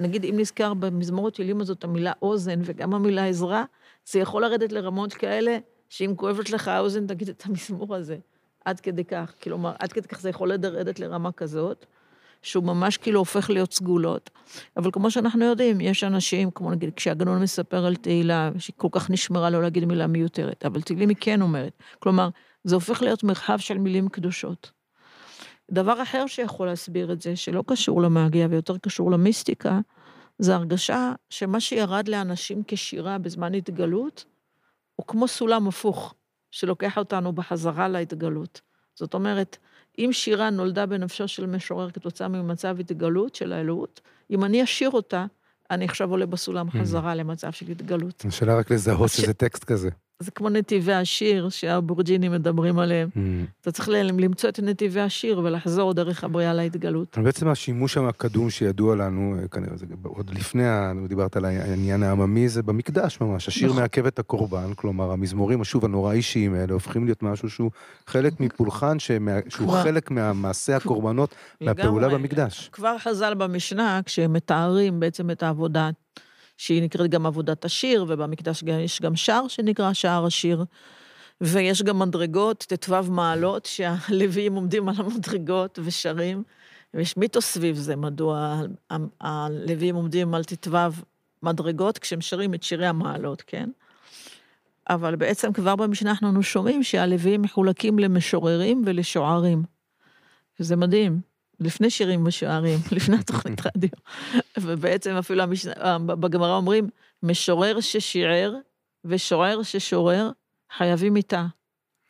נגיד 0.00 0.24
אם 0.24 0.34
נזכר 0.38 0.74
במזמור 0.74 1.28
התהילים 1.28 1.60
הזאת 1.60 1.84
המילה 1.84 2.12
אוזן 2.22 2.60
וגם 2.64 2.94
המילה 2.94 3.26
עזרה, 3.26 3.64
זה 4.10 4.18
יכול 4.18 4.42
לרדת 4.42 4.72
לרמות 4.72 5.12
כאלה, 5.12 5.58
שאם 5.88 6.14
כואבת 6.16 6.50
לך 6.50 6.68
האוזן, 6.68 7.06
תגיד 7.06 7.28
את 7.28 7.42
המזמור 7.46 7.94
הזה. 7.94 8.18
עד 8.66 8.80
כדי 8.80 9.04
כך, 9.04 9.32
כלומר, 9.42 9.72
עד 9.78 9.92
כדי 9.92 10.08
כך 10.08 10.20
זה 10.20 10.30
יכול 10.30 10.52
לרדת 10.52 11.00
לרמה 11.00 11.32
כזאת. 11.32 11.86
שהוא 12.42 12.64
ממש 12.64 12.96
כאילו 12.96 13.18
הופך 13.18 13.50
להיות 13.50 13.72
סגולות. 13.72 14.30
אבל 14.76 14.90
כמו 14.92 15.10
שאנחנו 15.10 15.44
יודעים, 15.44 15.80
יש 15.80 16.04
אנשים, 16.04 16.50
כמו 16.50 16.70
נגיד, 16.70 16.94
כשהגנון 16.94 17.42
מספר 17.42 17.86
על 17.86 17.96
תהילה, 17.96 18.50
שהיא 18.58 18.74
כל 18.76 18.88
כך 18.92 19.10
נשמרה 19.10 19.50
לא 19.50 19.62
להגיד 19.62 19.84
מילה 19.84 20.06
מיותרת, 20.06 20.64
אבל 20.64 20.82
תהילים 20.82 21.08
היא 21.08 21.16
כן 21.20 21.42
אומרת. 21.42 21.72
כלומר, 21.98 22.28
זה 22.64 22.74
הופך 22.74 23.02
להיות 23.02 23.24
מרחב 23.24 23.58
של 23.58 23.78
מילים 23.78 24.08
קדושות. 24.08 24.70
דבר 25.70 26.02
אחר 26.02 26.26
שיכול 26.26 26.66
להסביר 26.66 27.12
את 27.12 27.20
זה, 27.20 27.36
שלא 27.36 27.64
קשור 27.66 28.02
למאגיה 28.02 28.46
ויותר 28.50 28.78
קשור 28.78 29.10
למיסטיקה, 29.10 29.80
זה 30.38 30.54
הרגשה 30.54 31.12
שמה 31.30 31.60
שירד 31.60 32.08
לאנשים 32.08 32.62
כשירה 32.66 33.18
בזמן 33.18 33.54
התגלות, 33.54 34.24
הוא 34.96 35.06
כמו 35.06 35.28
סולם 35.28 35.68
הפוך, 35.68 36.14
שלוקח 36.56 36.98
אותנו 36.98 37.32
בחזרה 37.32 37.88
להתגלות. 37.88 38.60
זאת 38.94 39.14
אומרת, 39.14 39.56
אם 39.98 40.08
שירה 40.12 40.50
נולדה 40.50 40.86
בנפשו 40.86 41.28
של 41.28 41.46
משורר 41.46 41.90
כתוצאה 41.90 42.28
ממצב 42.28 42.76
התגלות 42.80 43.34
של 43.34 43.52
האלוהות, 43.52 44.00
אם 44.30 44.44
אני 44.44 44.64
אשיר 44.64 44.90
אותה, 44.90 45.26
אני 45.70 45.84
עכשיו 45.84 46.10
עולה 46.10 46.26
בסולם 46.26 46.70
חזרה 46.70 47.14
למצב 47.14 47.52
של 47.52 47.66
התגלות. 47.68 48.24
השאלה 48.28 48.58
רק 48.58 48.70
לזהות 48.70 49.10
שזה 49.10 49.34
טקסט 49.34 49.64
כזה. 49.64 49.90
זה 50.20 50.30
כמו 50.30 50.48
נתיבי 50.48 50.92
השיר 50.92 51.48
שהבורג'ינים 51.48 52.32
מדברים 52.32 52.78
עליהם. 52.78 53.08
אתה 53.60 53.72
צריך 53.72 53.88
למצוא 53.88 54.48
את 54.48 54.60
נתיבי 54.60 55.00
השיר 55.00 55.38
ולחזור 55.38 55.92
דרך 55.92 56.24
הבריאה 56.24 56.54
להתגלות. 56.54 57.18
בעצם 57.18 57.48
השימוש 57.48 57.96
הקדום 57.96 58.50
שידוע 58.50 58.96
לנו, 58.96 59.36
כנראה 59.50 59.76
זה 59.76 59.86
עוד 60.02 60.30
לפני, 60.30 60.62
דיברת 61.08 61.36
על 61.36 61.44
העניין 61.44 62.02
העממי, 62.02 62.48
זה 62.48 62.62
במקדש 62.62 63.20
ממש. 63.20 63.48
השיר 63.48 63.72
מעכב 63.72 64.06
את 64.06 64.18
הקורבן, 64.18 64.74
כלומר, 64.76 65.10
המזמורים, 65.10 65.64
שוב, 65.64 65.84
הנורא 65.84 66.12
אישיים 66.12 66.54
האלה, 66.54 66.72
הופכים 66.72 67.04
להיות 67.04 67.22
משהו 67.22 67.50
שהוא 67.50 67.70
חלק 68.06 68.40
מפולחן, 68.40 68.98
שהוא 69.48 69.72
חלק 69.72 70.10
מהמעשה 70.10 70.76
הקורבנות, 70.76 71.34
מהפעולה 71.60 72.08
במקדש. 72.08 72.68
כבר 72.72 72.98
חז"ל 72.98 73.34
במשנה, 73.34 74.00
כשהם 74.04 74.32
מתארים 74.32 75.00
בעצם 75.00 75.30
את 75.30 75.42
העבודה 75.42 75.90
שהיא 76.56 76.82
נקראת 76.82 77.10
גם 77.10 77.26
עבודת 77.26 77.64
השיר, 77.64 78.04
ובמקדש 78.08 78.62
יש 78.62 79.02
גם 79.02 79.16
שער 79.16 79.48
שנקרא 79.48 79.92
שער 79.92 80.26
השיר. 80.26 80.64
ויש 81.40 81.82
גם 81.82 81.98
מדרגות, 81.98 82.66
ט"ו 82.68 83.02
מעלות, 83.02 83.66
שהלוויים 83.66 84.54
עומדים 84.54 84.88
על 84.88 84.94
המדרגות 84.98 85.78
ושרים. 85.84 86.42
ויש 86.94 87.16
מיתוס 87.16 87.46
סביב 87.46 87.76
זה, 87.76 87.96
מדוע 87.96 88.60
הלוויים 89.20 89.94
עומדים 89.94 90.34
על 90.34 90.44
ט"ו 90.44 90.76
מדרגות 91.42 91.98
כשהם 91.98 92.20
שרים 92.20 92.54
את 92.54 92.62
שירי 92.62 92.86
המעלות, 92.86 93.42
כן? 93.46 93.70
אבל 94.90 95.16
בעצם 95.16 95.52
כבר 95.52 95.76
במשנה 95.76 96.10
אנחנו 96.10 96.42
שומעים 96.42 96.82
שהלוויים 96.82 97.42
מחולקים 97.42 97.98
למשוררים 97.98 98.82
ולשוערים. 98.86 99.62
וזה 100.60 100.76
מדהים. 100.76 101.20
לפני 101.60 101.90
שירים 101.90 102.26
ושוערים, 102.26 102.78
לפני 102.96 103.16
התוכנית 103.16 103.66
רדיו. 103.66 103.90
ובעצם 104.60 105.10
אפילו 105.10 105.42
המשנה, 105.42 105.98
בגמרא 105.98 106.56
אומרים, 106.56 106.88
משורר 107.22 107.80
ששיער 107.80 108.54
ושוער 109.04 109.62
ששורר, 109.62 110.30
חייבים 110.76 111.14
מיתה. 111.14 111.46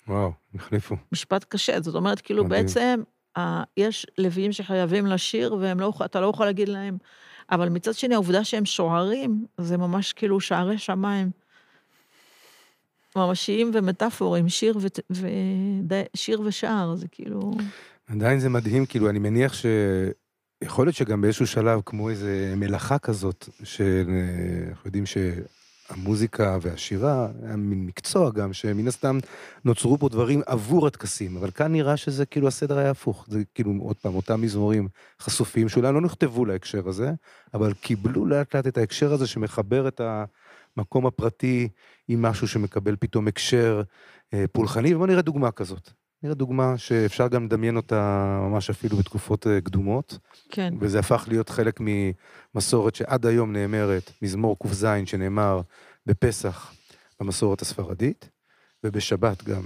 וואו, 0.09 0.33
החליפו. 0.55 0.97
משפט 1.13 1.45
קשה, 1.49 1.81
זאת 1.81 1.95
אומרת, 1.95 2.21
כאילו 2.21 2.45
מדהים. 2.45 2.63
בעצם 2.63 3.03
ה- 3.39 3.63
יש 3.77 4.07
לוויים 4.19 4.53
שחייבים 4.53 5.07
לשיר, 5.07 5.57
ואתה 6.01 6.21
לא 6.21 6.27
יכול 6.27 6.47
להגיד 6.47 6.69
להם, 6.69 6.99
אבל 7.51 7.69
מצד 7.69 7.95
שני, 7.95 8.15
העובדה 8.15 8.45
שהם 8.45 8.65
שוערים, 8.65 9.47
זה 9.59 9.77
ממש 9.77 10.13
כאילו 10.13 10.41
שערי 10.41 10.79
שמיים. 10.79 11.31
ממשיים 13.17 13.71
ומטאפורים, 13.75 14.49
שיר, 14.49 14.79
ו... 14.81 14.87
ו... 15.13 15.27
שיר 16.15 16.41
ושער, 16.45 16.95
זה 16.95 17.09
כאילו... 17.09 17.53
עדיין 18.07 18.39
זה 18.39 18.49
מדהים, 18.49 18.87
כאילו, 18.87 19.11
אני 19.11 19.19
מניח 19.19 19.55
ש... 19.55 19.67
יכול 20.65 20.87
להיות 20.87 20.97
שגם 20.97 21.21
באיזשהו 21.21 21.47
שלב, 21.47 21.81
כמו 21.87 22.11
איזה 22.11 22.55
מלאכה 22.57 22.99
כזאת, 22.99 23.49
שאנחנו 23.63 24.83
יודעים 24.85 25.05
שהמוזיקה 25.07 26.59
והשירה, 26.63 27.29
היה 27.43 27.57
מין 27.57 27.87
מקצוע 27.87 28.31
גם, 28.31 28.53
שמן 28.53 28.89
הסתם 28.89 29.19
נוצרו 29.65 29.99
פה 29.99 30.09
דברים 30.09 30.43
עבור 30.47 30.87
הטקסים, 30.87 31.37
אבל 31.37 31.51
כאן 31.51 31.73
נראה 31.73 31.97
שזה 31.97 32.27
כאילו 32.27 32.49
הסדר 32.49 32.79
היה 32.79 32.91
הפוך. 32.91 33.27
זה 33.29 33.43
כאילו, 33.55 33.73
עוד 33.81 33.97
פעם, 33.97 34.15
אותם 34.15 34.41
מזמורים 34.41 34.89
חשופים, 35.21 35.69
שאולי 35.69 35.93
לא 35.93 36.01
נכתבו 36.01 36.45
להקשר 36.45 36.89
הזה, 36.89 37.13
אבל 37.55 37.73
קיבלו 37.75 38.27
לאט 38.27 38.55
לאט 38.57 38.67
את 38.67 38.79
ההקשר 38.79 39.13
הזה 39.13 39.27
שמחבר 39.27 39.89
את 39.89 40.01
המקום 40.77 41.07
הפרטי 41.07 41.69
עם 42.09 42.23
משהו 42.23 42.49
שמקבל 42.49 42.97
פתאום 43.01 43.29
הקשר 43.29 43.83
אה, 44.35 44.45
פולחני, 44.53 44.95
ובואו 44.95 45.07
נראה 45.07 45.23
דוגמה 45.23 45.53
כזאת. 45.53 46.06
נראה 46.27 46.35
דוגמה 46.35 46.79
שאפשר 46.79 47.29
גם 47.29 47.45
לדמיין 47.45 47.77
אותה 47.77 48.27
ממש 48.43 48.71
אפילו 48.71 48.97
בתקופות 48.97 49.47
אה, 49.47 49.61
קדומות. 49.61 50.19
כן. 50.51 50.75
וזה 50.81 50.99
הפך 50.99 51.25
להיות 51.29 51.49
חלק 51.49 51.81
ממסורת 51.81 52.95
שעד 52.95 53.27
היום 53.27 53.53
נאמרת, 53.53 54.11
מזמור 54.23 54.57
ק"ז 54.59 54.87
שנאמר 55.05 55.61
בפסח 56.07 56.73
במסורת 57.21 57.63
הספרדית, 57.63 58.29
ובשבת 58.85 59.45
גם 59.45 59.63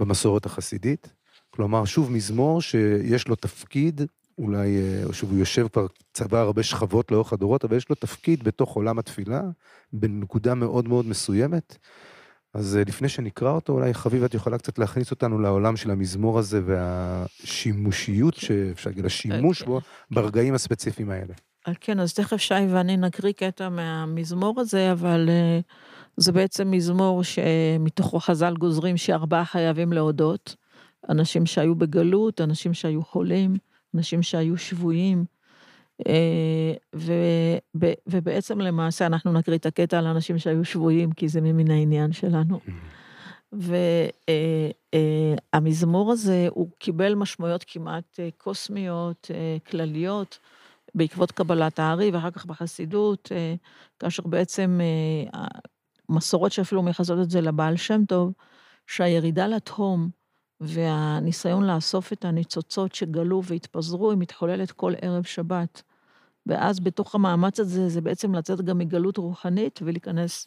במסורת 0.00 0.46
החסידית. 0.46 1.12
כלומר, 1.50 1.84
שוב 1.84 2.12
מזמור 2.12 2.60
שיש 2.60 3.28
לו 3.28 3.34
תפקיד, 3.36 4.00
אולי, 4.38 4.78
או 5.04 5.08
אה, 5.08 5.14
שוב, 5.14 5.30
הוא 5.30 5.38
יושב 5.38 5.66
כבר, 5.72 5.86
צבע 6.12 6.40
הרבה 6.40 6.62
שכבות 6.62 7.10
לאורך 7.10 7.32
הדורות, 7.32 7.64
אבל 7.64 7.76
יש 7.76 7.88
לו 7.90 7.96
תפקיד 7.96 8.44
בתוך 8.44 8.72
עולם 8.72 8.98
התפילה, 8.98 9.42
בנקודה 9.92 10.54
מאוד 10.54 10.88
מאוד 10.88 11.06
מסוימת. 11.06 11.76
אז 12.54 12.76
אה, 12.76 12.82
לפני 12.86 13.08
שנקרא 13.08 13.50
אותו, 13.50 13.72
אולי 13.72 13.94
חביב, 13.94 14.24
את 14.24 14.34
יכולה 14.34 14.58
קצת 14.58 14.78
להכניס 14.78 15.10
אותנו 15.10 15.38
לעולם 15.38 15.76
של 15.76 15.90
המזמור 15.90 16.38
הזה 16.38 16.60
והשימושיות. 16.66 18.34
שאפשר 18.34 18.90
להגיד, 18.90 19.06
השימוש 19.06 19.62
בו, 19.62 19.80
ברגעים 20.10 20.54
הספציפיים 20.54 21.10
האלה. 21.10 21.34
אה, 21.68 21.72
כן, 21.80 22.00
אז 22.00 22.14
תכף 22.14 22.36
שי 22.36 22.54
ואני 22.70 22.96
נקריא 22.96 23.32
קטע 23.32 23.68
מהמזמור 23.68 24.60
הזה, 24.60 24.92
אבל 24.92 25.28
אה, 25.28 25.60
זה 26.16 26.32
בעצם 26.32 26.70
מזמור 26.70 27.24
שמתוכו 27.24 28.20
חז"ל 28.20 28.54
גוזרים 28.56 28.96
שארבעה 28.96 29.44
חייבים 29.44 29.92
להודות. 29.92 30.56
אנשים 31.08 31.46
שהיו 31.46 31.74
בגלות, 31.74 32.40
אנשים 32.40 32.74
שהיו 32.74 33.02
חולים, 33.02 33.56
אנשים 33.94 34.22
שהיו 34.22 34.56
שבויים, 34.56 35.24
ובעצם 38.06 38.60
למעשה 38.60 39.06
אנחנו 39.06 39.32
נקריא 39.32 39.58
את 39.58 39.66
הקטע 39.66 39.98
על 39.98 40.06
אנשים 40.06 40.38
שהיו 40.38 40.64
שבויים, 40.64 41.12
כי 41.12 41.28
זה 41.28 41.40
ממין 41.40 41.70
העניין 41.70 42.12
שלנו. 42.12 42.60
והמזמור 45.52 46.12
הזה, 46.12 46.48
הוא 46.50 46.68
קיבל 46.78 47.14
משמעויות 47.14 47.64
כמעט 47.68 48.20
אה, 48.20 48.28
קוסמיות, 48.36 49.30
אה, 49.34 49.56
כלליות, 49.70 50.38
בעקבות 50.94 51.32
קבלת 51.32 51.78
הארי, 51.78 52.10
ואחר 52.10 52.30
כך 52.30 52.46
בחסידות, 52.46 53.32
כאשר 53.98 54.22
בעצם 54.26 54.80
מסורות 56.08 56.52
שאפילו 56.52 56.82
מייחסות 56.82 57.18
את 57.22 57.30
זה 57.30 57.40
לבעל 57.40 57.76
שם 57.76 58.04
טוב, 58.04 58.32
שהירידה 58.86 59.46
לתהום 59.46 60.08
והניסיון 60.60 61.66
לאסוף 61.66 62.12
את 62.12 62.24
הניצוצות 62.24 62.94
שגלו 62.94 63.44
והתפזרו, 63.44 64.10
היא 64.10 64.18
מתחוללת 64.18 64.72
כל 64.72 64.92
ערב 65.02 65.24
שבת. 65.24 65.82
ואז 66.46 66.80
בתוך 66.80 67.14
המאמץ 67.14 67.60
הזה, 67.60 67.88
זה 67.88 68.00
בעצם 68.00 68.34
לצאת 68.34 68.60
גם 68.60 68.78
מגלות 68.78 69.16
רוחנית 69.16 69.80
ולהיכנס 69.82 70.46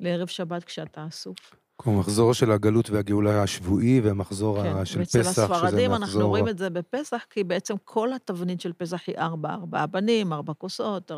לערב 0.00 0.28
שבת 0.28 0.64
כשאתה 0.64 1.06
אסוף. 1.06 1.54
כמו 1.78 1.98
מחזור 1.98 2.34
של 2.34 2.50
הגלות 2.52 2.90
והגאולה 2.90 3.42
השבועי, 3.42 4.00
והמחזור 4.00 4.62
כן, 4.62 4.84
של 4.84 5.04
פסח, 5.04 5.10
שזה 5.10 5.20
מחזור... 5.20 5.44
ואצל 5.44 5.54
הספרדים 5.54 5.94
אנחנו 5.94 6.28
רואים 6.28 6.48
את 6.48 6.58
זה 6.58 6.70
בפסח, 6.70 7.24
כי 7.30 7.44
בעצם 7.44 7.74
כל 7.84 8.12
התבנית 8.12 8.60
של 8.60 8.72
פסח 8.72 9.02
היא 9.06 9.18
ארבע, 9.18 9.50
ארבעה 9.50 9.86
בנים, 9.86 10.32
ארבע 10.32 10.52
כוסות, 10.54 11.12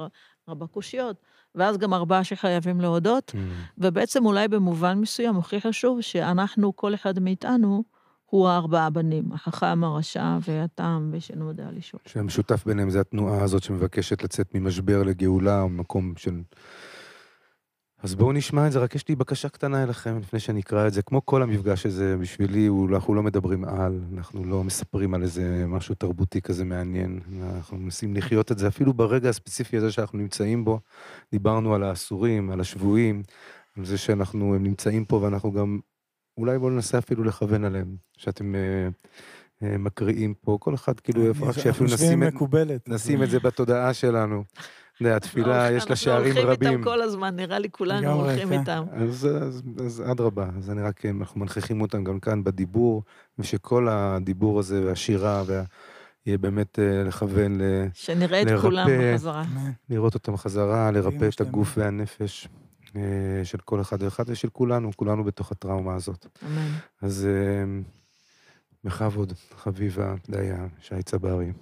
ארבע 0.48 0.66
קושיות, 0.66 1.16
ואז 1.54 1.78
גם 1.78 1.94
ארבעה 1.94 2.24
שחייבים 2.24 2.80
להודות, 2.80 3.30
mm. 3.30 3.38
ובעצם 3.78 4.26
אולי 4.26 4.48
במובן 4.48 4.98
מסוים 4.98 5.38
הכי 5.38 5.60
חשוב 5.60 6.00
שאנחנו, 6.00 6.76
כל 6.76 6.94
אחד 6.94 7.18
מאיתנו, 7.18 7.84
הוא 8.30 8.48
הארבעה 8.48 8.90
בנים, 8.90 9.32
החכם, 9.32 9.84
הרשע 9.84 10.38
והתם 10.48 11.10
ושאינו 11.12 11.48
יודע 11.48 11.68
לשאול. 11.72 12.00
שהמשותף 12.06 12.64
ביניהם 12.66 12.90
זה 12.90 13.00
התנועה 13.00 13.42
הזאת 13.42 13.62
שמבקשת 13.62 14.22
לצאת 14.22 14.54
ממשבר 14.54 15.02
לגאולה, 15.02 15.60
או 15.60 15.68
מקום 15.68 16.12
של... 16.16 16.40
אז 18.02 18.14
בואו 18.14 18.32
נשמע 18.32 18.66
את 18.66 18.72
זה, 18.72 18.78
רק 18.78 18.94
יש 18.94 19.08
לי 19.08 19.16
בקשה 19.16 19.48
קטנה 19.48 19.82
אליכם 19.82 20.18
לפני 20.18 20.40
שאני 20.40 20.60
אקרא 20.60 20.86
את 20.86 20.92
זה. 20.92 21.02
כמו 21.02 21.26
כל 21.26 21.42
המפגש 21.42 21.86
הזה, 21.86 22.16
בשבילי, 22.16 22.68
אנחנו 22.94 23.14
לא 23.14 23.22
מדברים 23.22 23.64
על, 23.64 24.00
אנחנו 24.16 24.44
לא 24.44 24.64
מספרים 24.64 25.14
על 25.14 25.22
איזה 25.22 25.64
משהו 25.66 25.94
תרבותי 25.94 26.40
כזה 26.40 26.64
מעניין. 26.64 27.20
אנחנו 27.54 27.76
מנסים 27.76 28.14
לחיות 28.14 28.52
את 28.52 28.58
זה, 28.58 28.68
אפילו 28.68 28.94
ברגע 28.94 29.28
הספציפי 29.28 29.76
הזה 29.76 29.92
שאנחנו 29.92 30.18
נמצאים 30.18 30.64
בו. 30.64 30.80
דיברנו 31.32 31.74
על 31.74 31.82
האסורים, 31.82 32.50
על 32.50 32.60
השבויים, 32.60 33.22
על 33.78 33.84
זה 33.84 33.98
שאנחנו 33.98 34.58
נמצאים 34.58 35.04
פה 35.04 35.16
ואנחנו 35.16 35.52
גם 35.52 35.78
אולי 36.38 36.58
בואו 36.58 36.70
ננסה 36.70 36.98
אפילו 36.98 37.24
לכוון 37.24 37.64
עליהם, 37.64 37.96
שאתם 38.16 38.54
אה, 38.54 38.88
אה, 39.62 39.78
מקריאים 39.78 40.34
פה, 40.34 40.58
כל 40.60 40.74
אחד 40.74 41.00
כאילו, 41.00 41.28
איפה 41.28 41.48
רק 41.48 41.58
שאפילו 41.58 41.90
נשים, 41.94 42.22
את, 42.22 42.88
נשים 42.88 43.22
את 43.22 43.30
זה 43.30 43.40
בתודעה 43.40 43.94
שלנו. 43.94 44.44
זה, 45.00 45.16
התפילה, 45.16 45.70
יש 45.72 45.90
לה 45.90 45.96
שערים 45.96 46.32
רבים. 46.32 46.48
אנחנו 46.48 46.48
הולכים 46.48 46.72
איתם 46.72 46.84
כל 46.84 47.02
הזמן, 47.02 47.36
נראה 47.36 47.58
לי 47.58 47.68
כולנו 47.70 48.12
הולכים 48.12 48.48
כן. 48.48 48.60
איתם. 48.60 48.84
אז 49.86 50.02
אדרבה, 50.10 50.48
אז 50.58 50.70
אני 50.70 50.82
רק, 50.82 51.06
אנחנו 51.06 51.40
מנכיחים 51.40 51.80
אותם 51.80 52.04
גם 52.04 52.20
כאן 52.20 52.44
בדיבור, 52.44 53.02
ושכל 53.38 53.88
הדיבור 53.90 54.58
הזה 54.58 54.86
והשירה 54.86 55.42
וה... 55.46 55.62
יהיה 56.26 56.38
באמת 56.38 56.78
אה, 56.78 57.02
לכוון 57.04 57.60
ל... 57.60 57.62
שנראה 57.94 58.42
את 58.42 58.60
כולם 58.60 58.86
בחזרה. 59.00 59.44
לראות 59.90 60.14
אותם 60.14 60.36
חזרה, 60.36 60.90
לרפא 60.90 61.28
את 61.34 61.40
הגוף 61.40 61.74
והנפש. 61.78 62.48
אה, 62.98 63.44
של 63.44 63.58
כל 63.58 63.80
אחד 63.80 64.02
ואחד 64.02 64.24
ושל 64.26 64.48
כולנו, 64.48 64.90
כולנו 64.96 65.24
בתוך 65.24 65.52
הטראומה 65.52 65.94
הזאת. 65.94 66.26
אמן. 66.46 66.70
אז 67.02 67.26
אה, 67.26 67.80
בכבוד, 68.84 69.32
חביבה, 69.56 70.14
דיה, 70.28 70.66
שי 70.80 71.02
צברי. 71.02 71.52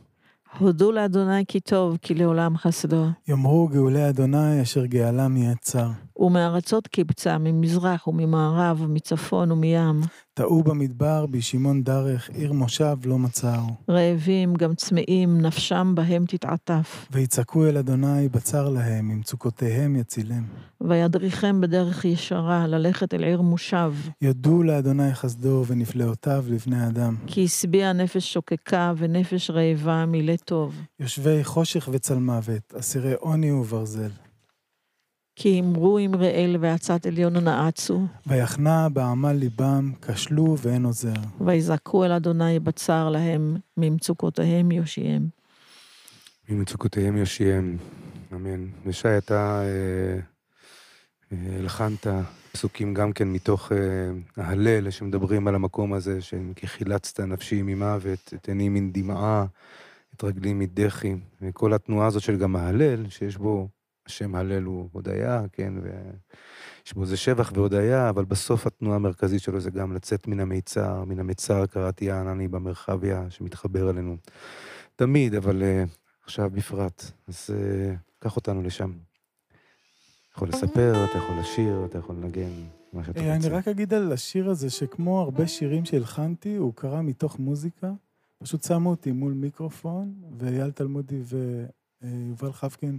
הודו 0.58 0.92
לאדוני 0.92 1.46
כי 1.48 1.60
טוב, 1.60 1.98
כי 2.02 2.14
לעולם 2.14 2.56
חסדו. 2.56 3.06
יאמרו 3.28 3.68
גאולי 3.68 4.08
אדוני 4.08 4.62
אשר 4.62 4.86
גאלם 4.86 5.36
יעצר. 5.36 5.88
ומארצות 6.18 6.86
קיבצה, 6.86 7.38
ממזרח 7.38 8.06
וממערב, 8.06 8.86
מצפון 8.88 9.52
ומים. 9.52 10.00
טעו 10.34 10.62
במדבר, 10.62 11.26
בישימון 11.26 11.82
דרך, 11.82 12.30
עיר 12.30 12.52
מושב 12.52 12.96
לא 13.04 13.18
מצאו. 13.18 13.66
רעבים, 13.90 14.54
גם 14.54 14.74
צמאים, 14.74 15.40
נפשם 15.40 15.92
בהם 15.96 16.24
תתעטף. 16.26 17.06
ויצעקו 17.10 17.66
אל 17.66 17.76
אדוני 17.76 18.28
בצר 18.28 18.68
להם, 18.68 19.18
מצוקותיהם 19.18 19.96
יצילם. 19.96 20.44
וידריכם 20.80 21.60
בדרך 21.60 22.04
ישרה, 22.04 22.66
ללכת 22.66 23.14
אל 23.14 23.24
עיר 23.24 23.40
מושב. 23.40 23.94
יודו 24.22 24.62
לאדוני 24.62 25.14
חסדו 25.14 25.64
ונפלאותיו 25.66 26.44
לבני 26.48 26.86
אדם. 26.86 27.16
כי 27.26 27.44
השביע 27.44 27.92
נפש 27.92 28.32
שוקקה 28.32 28.92
ונפש 28.96 29.50
רעבה 29.50 30.06
מילא 30.06 30.36
טוב. 30.44 30.74
יושבי 31.00 31.44
חושך 31.44 31.88
וצל 31.92 32.18
מוות, 32.18 32.74
אסירי 32.78 33.14
עוני 33.14 33.50
וברזל. 33.50 34.25
כי 35.36 35.60
אמרו 35.60 35.98
אמראל 35.98 36.56
ועצת 36.60 37.06
עליון 37.06 37.36
נעצו. 37.36 38.06
ויחנה 38.26 38.88
בעמל 38.88 39.32
ליבם, 39.32 39.92
כשלו 40.02 40.56
ואין 40.58 40.84
עוזר. 40.84 41.12
ויזעקו 41.40 42.04
אל 42.04 42.12
אדוני 42.12 42.60
בצר 42.60 43.08
להם, 43.08 43.56
ממצוקותיהם 43.76 44.72
יושיעם. 44.72 45.28
ממצוקותיהם 46.48 47.16
יושיעם, 47.16 47.76
אמן. 48.32 48.66
ושי, 48.86 49.18
אתה 49.18 49.62
אה, 49.62 50.18
אה, 51.32 51.62
לחנת 51.62 52.06
פסוקים 52.52 52.94
גם 52.94 53.12
כן 53.12 53.28
מתוך 53.28 53.72
אה, 53.72 53.78
ההלל, 54.44 54.90
שמדברים 54.90 55.48
על 55.48 55.54
המקום 55.54 55.92
הזה, 55.92 56.22
ש"כי 56.22 56.66
חילצת 56.66 57.20
נפשי 57.20 57.62
ממוות, 57.62 58.32
את 58.34 58.48
עיני 58.48 58.68
מן 58.68 58.92
דמעה, 58.92 59.46
את 60.14 60.24
רגלי 60.24 60.54
מדחי", 60.54 61.14
וכל 61.42 61.72
התנועה 61.72 62.06
הזאת 62.06 62.22
של 62.22 62.36
גם 62.36 62.56
ההלל, 62.56 63.08
שיש 63.08 63.36
בו 63.36 63.68
השם 64.06 64.34
הלל 64.34 64.62
הוא 64.62 64.88
הודיה, 64.92 65.42
כן, 65.52 65.74
ויש 65.82 66.94
בו 66.94 67.02
איזה 67.02 67.16
שבח 67.16 67.52
והודיה, 67.54 68.08
אבל 68.08 68.24
בסוף 68.24 68.66
התנועה 68.66 68.96
המרכזית 68.96 69.42
שלו 69.42 69.60
זה 69.60 69.70
גם 69.70 69.92
לצאת 69.92 70.26
מן 70.26 70.40
המיצר, 70.40 71.04
מן 71.04 71.20
המיצר 71.20 71.66
קראתי 71.66 72.10
הענני 72.10 72.48
במרחביה 72.48 73.26
שמתחבר 73.30 73.90
אלינו. 73.90 74.16
תמיד, 74.96 75.34
אבל 75.34 75.62
uh, 75.62 75.88
עכשיו 76.24 76.50
בפרט. 76.50 77.04
אז 77.28 77.50
uh, 77.50 77.96
קח 78.18 78.36
אותנו 78.36 78.62
לשם. 78.62 78.90
אתה 78.90 80.34
יכול 80.34 80.48
לספר, 80.48 81.04
אתה 81.04 81.18
יכול 81.18 81.38
לשיר, 81.40 81.84
אתה 81.84 81.98
יכול 81.98 82.16
לנגן, 82.16 82.50
מה 82.92 83.04
שאתה 83.04 83.20
רוצה. 83.20 83.34
אני 83.34 83.48
רק 83.48 83.68
אגיד 83.68 83.94
על 83.94 84.12
השיר 84.12 84.50
הזה, 84.50 84.70
שכמו 84.70 85.20
הרבה 85.20 85.46
שירים 85.46 85.84
שהלחנתי, 85.84 86.56
הוא 86.56 86.74
קרה 86.74 87.02
מתוך 87.02 87.38
מוזיקה, 87.38 87.92
פשוט 88.38 88.62
שמו 88.62 88.90
אותי 88.90 89.12
מול 89.12 89.32
מיקרופון, 89.32 90.14
ואייל 90.38 90.70
תלמודי 90.70 91.20
ויובל 92.02 92.52
חבקין 92.52 92.98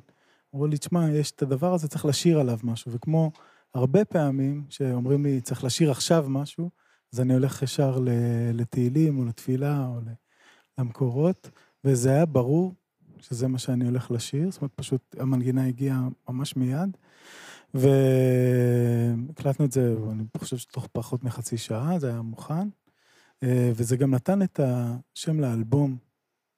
אמרו 0.56 0.68
לי, 0.68 0.78
תשמע, 0.78 1.12
יש 1.12 1.32
את 1.32 1.42
הדבר 1.42 1.74
הזה, 1.74 1.88
צריך 1.88 2.06
לשיר 2.06 2.40
עליו 2.40 2.60
משהו, 2.64 2.92
וכמו 2.92 3.32
הרבה 3.74 4.06
פעמים 4.06 4.66
שאומרים 4.70 5.24
לי, 5.24 5.42
צריך 5.42 5.64
לשיר 5.64 5.92
עכשיו 5.92 6.26
משהו, 6.30 6.70
אז 7.14 7.20
אני 7.20 7.34
הולך 7.34 7.62
ישר 7.62 8.00
לתהילים 8.54 9.20
או 9.20 9.26
לתפילה 9.26 9.88
או 9.88 10.00
למקורות, 10.78 11.50
וזה 11.84 12.10
היה 12.10 12.26
ברור 12.26 12.74
שזה 13.20 13.48
מה 13.48 13.58
שאני 13.58 13.86
הולך 13.86 14.12
לשיר, 14.12 14.52
זאת 14.52 14.62
אומרת, 14.62 14.72
פשוט 14.76 15.16
המנגינה 15.20 15.66
הגיעה 15.66 16.08
ממש 16.30 16.56
מיד. 16.56 16.98
והקלטנו 17.74 19.66
את 19.66 19.72
זה, 19.72 19.96
אני 20.12 20.24
חושב 20.38 20.58
שתוך 20.58 20.88
פחות 20.92 21.24
מחצי 21.24 21.58
שעה, 21.58 22.00
זה 22.00 22.10
היה 22.10 22.22
מוכן. 22.22 22.70
אה, 23.44 23.72
וזה 23.76 23.98
גם 23.98 24.14
נתן 24.14 24.42
את 24.42 24.60
השם 24.64 25.40
לאלבום, 25.40 25.98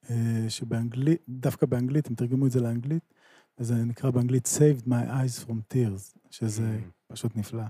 אה, 0.10 0.46
שבאנגלית, 0.50 1.22
דווקא 1.30 1.66
באנגלית, 1.66 2.08
הם 2.08 2.16
תרגמו 2.16 2.46
את 2.46 2.52
זה 2.52 2.62
לאנגלית, 2.62 3.14
וזה 3.59 3.75
נקרא 3.75 4.11
באנגלית 4.11 4.49
Saved 4.59 4.87
My 4.89 5.09
Eyes 5.09 5.49
From 5.49 5.75
Tears, 5.75 6.19
שזה 6.31 6.79
mm. 6.81 7.13
פשוט 7.15 7.37
נפלא. 7.37 7.65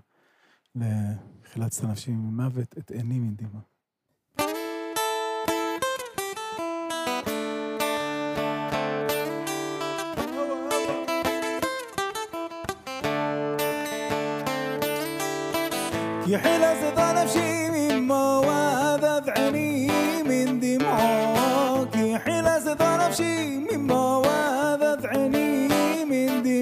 לחילצת 0.77 1.85
אנשים 1.85 2.15
ממוות, 2.15 2.79
את 2.79 2.91
עיני 2.91 3.19
מדמעה. 3.19 3.61
يحيل 16.27 16.63
أصدى 16.65 17.23
نفسي 17.23 17.68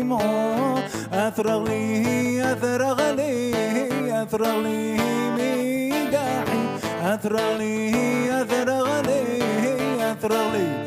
دمعه 0.07 0.79
أثرغ 1.13 1.63
ليه 1.63 2.53
أثرغ 2.53 3.11
ليه 3.11 4.23
أثرغ 4.23 4.61
ليه 4.61 5.01
مداحي 5.35 6.63
أثرغ 7.13 7.57
ليه 7.57 8.41
أثرغ 8.41 9.01
ليه 9.01 10.11
أثرغ 10.11 10.51
ليه 10.53 10.85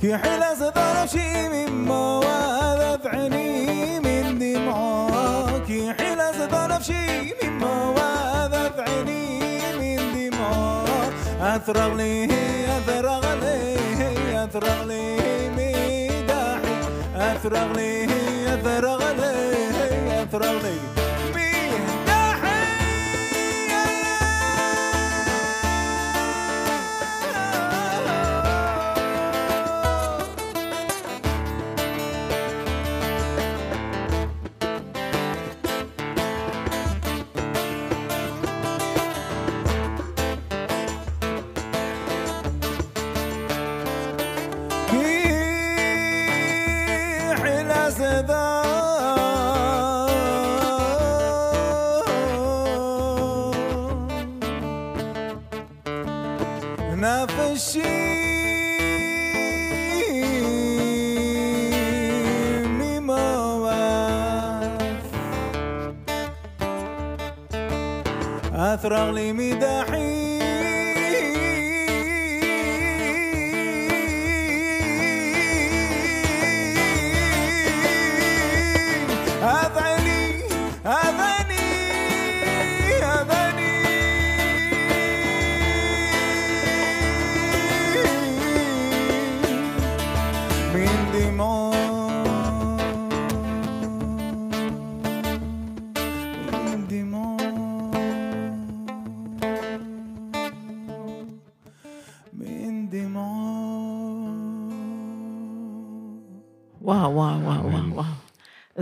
كي 0.00 0.16
حلا 0.16 0.54
زدار 0.54 1.06
شي 1.06 1.48
أثرغلي 11.62 12.26
أثرغلي 12.76 13.76
أثرغلي 14.44 15.06
ميداحي. 15.56 16.74
أثرغلي 17.16 18.06
أثرغلي 18.54 20.22
أثرغلي 20.22 20.91
أثرغ 68.54 69.10
لي 69.10 69.32
مداحي. 69.32 70.42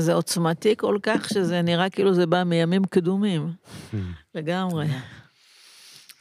זה 0.01 0.15
עוצמתי 0.15 0.75
כל 0.77 0.99
כך 1.03 1.29
שזה 1.29 1.63
נראה 1.63 1.91
כאילו 1.91 2.15
זה 2.15 2.27
בא 2.27 2.45
מימים 2.45 2.85
קדומים. 2.85 3.53
לגמרי. 4.35 4.87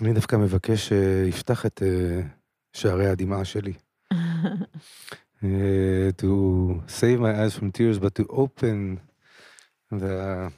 אני 0.02 0.14
דווקא 0.14 0.36
מבקש 0.36 0.88
שיפתח 0.90 1.66
את 1.66 1.84
אה, 1.86 2.22
שערי 2.74 3.08
הדמעה 3.08 3.46
שלי. 3.46 3.74
אה, 5.44 6.10
to 6.22 6.26
save 6.88 7.20
my 7.20 7.34
eyes 7.40 7.56
from 7.60 7.72
tears, 7.72 8.00
but 8.00 8.16
to 8.16 8.26
open 8.30 9.00
the... 9.92 10.52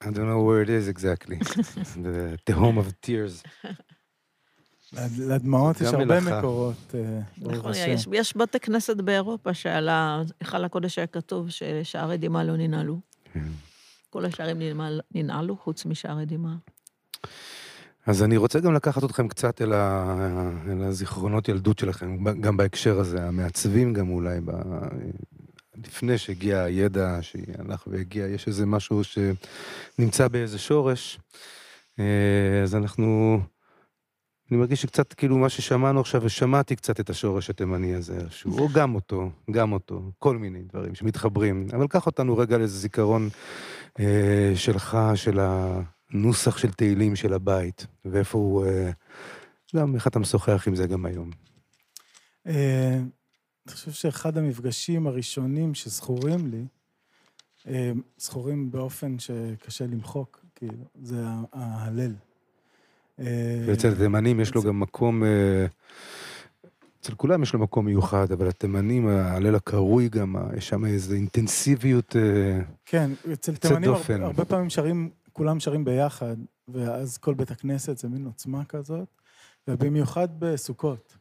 I 0.00 0.10
don't 0.10 0.28
know 0.28 0.42
where 0.42 0.62
it 0.62 0.70
is 0.70 0.86
exactly, 0.88 1.38
the 2.04 2.38
תהום 2.44 2.78
of 2.78 3.00
tears. 3.02 3.42
לדמעות 5.18 5.80
יש 5.80 5.86
הרבה 5.86 6.04
מלאכה. 6.20 6.38
מקורות, 6.38 6.94
אה, 6.94 7.20
ברוך 7.38 7.54
נכון, 7.54 7.70
השם. 7.70 7.90
יש, 7.90 8.08
יש 8.12 8.36
בתי 8.36 8.60
כנסת 8.60 8.96
באירופה 8.96 9.54
שעל 9.54 9.88
היכל 10.40 10.64
הקודש 10.64 10.98
היה 10.98 11.06
כתוב 11.06 11.50
ששערי 11.50 12.16
דמעה 12.18 12.44
לא 12.44 12.56
ננעלו. 12.56 12.98
כן. 13.32 13.40
כל 14.10 14.24
השערים 14.24 14.58
ננעל- 14.62 15.00
ננעלו 15.14 15.56
חוץ 15.56 15.86
משערי 15.86 16.26
דמעה. 16.26 16.54
אז 18.06 18.22
אני 18.22 18.36
רוצה 18.36 18.60
גם 18.60 18.74
לקחת 18.74 19.04
אתכם 19.04 19.28
קצת 19.28 19.62
אל, 19.62 19.72
ה... 19.72 20.14
אל 20.72 20.82
הזיכרונות 20.82 21.48
ילדות 21.48 21.78
שלכם, 21.78 22.24
גם 22.40 22.56
בהקשר 22.56 23.00
הזה, 23.00 23.24
המעצבים 23.24 23.92
גם 23.94 24.10
אולי, 24.10 24.40
ב... 24.44 24.50
לפני 25.86 26.18
שהגיע 26.18 26.62
הידע 26.62 27.18
שהלך 27.20 27.84
והגיע, 27.86 28.26
יש 28.26 28.46
איזה 28.46 28.66
משהו 28.66 29.02
שנמצא 29.04 30.28
באיזה 30.28 30.58
שורש, 30.58 31.18
אה, 31.98 32.04
אז 32.62 32.74
אנחנו, 32.74 33.40
אני 34.50 34.58
מרגיש 34.58 34.82
שקצת 34.82 35.12
כאילו 35.12 35.38
מה 35.38 35.48
ששמענו 35.48 36.00
עכשיו, 36.00 36.22
ושמעתי 36.24 36.76
קצת 36.76 37.00
את 37.00 37.10
השורש 37.10 37.50
התימני 37.50 37.94
הזה, 37.94 38.18
שהוא, 38.30 38.60
או 38.60 38.68
גם 38.74 38.94
אותו, 38.94 39.30
גם 39.50 39.72
אותו, 39.72 40.02
כל 40.18 40.38
מיני 40.38 40.62
דברים 40.62 40.94
שמתחברים, 40.94 41.66
אבל 41.72 41.86
קח 41.86 42.06
אותנו 42.06 42.36
רגע 42.36 42.58
לאיזה 42.58 42.78
זיכרון 42.78 43.28
אה, 44.00 44.52
שלך, 44.54 44.98
של 45.14 45.40
הנוסח 45.40 46.58
של 46.58 46.72
תהילים 46.72 47.16
של 47.16 47.32
הבית, 47.32 47.86
ואיפה 48.04 48.38
הוא, 48.38 48.66
אה, 48.66 48.90
גם 49.76 49.94
איך 49.94 50.06
אתה 50.06 50.18
משוחח 50.18 50.68
עם 50.68 50.74
זה 50.74 50.86
גם 50.86 51.06
היום. 51.06 51.30
אה, 52.46 52.98
אני 53.66 53.74
חושב 53.74 53.90
שאחד 53.90 54.38
המפגשים 54.38 55.06
הראשונים 55.06 55.74
שזכורים 55.74 56.46
לי, 56.46 56.64
אה, 57.66 57.92
זכורים 58.18 58.70
באופן 58.70 59.18
שקשה 59.18 59.86
למחוק, 59.86 60.44
כאילו, 60.54 60.84
זה 61.02 61.24
ההלל. 61.52 62.14
אה, 63.20 63.24
ואצל 63.66 63.88
התימנים 63.92 64.40
יש 64.40 64.54
לו 64.54 64.62
גם 64.62 64.80
מקום, 64.80 65.24
אה, 65.24 65.66
אצל 67.00 67.14
כולם 67.14 67.42
יש 67.42 67.52
לו 67.52 67.58
מקום 67.60 67.84
מיוחד, 67.86 68.32
אבל 68.32 68.48
התימנים, 68.48 69.08
ההלל 69.08 69.54
הקרוי 69.54 70.08
גם, 70.08 70.36
ה- 70.36 70.48
יש 70.56 70.68
שם 70.68 70.84
איזו 70.84 71.14
אינטנסיביות, 71.14 72.16
אה, 72.16 72.60
כן, 72.86 73.10
אצל 73.32 73.56
תימנים 73.56 73.90
הרבה 74.08 74.44
פעמים 74.44 74.70
שרים, 74.70 75.10
כולם 75.32 75.60
שרים 75.60 75.84
ביחד, 75.84 76.36
ואז 76.68 77.18
כל 77.18 77.34
בית 77.34 77.50
הכנסת 77.50 77.98
זה 77.98 78.08
מין 78.08 78.24
עוצמה 78.24 78.64
כזאת, 78.64 79.08
ובמיוחד 79.68 80.28
בסוכות. 80.38 81.16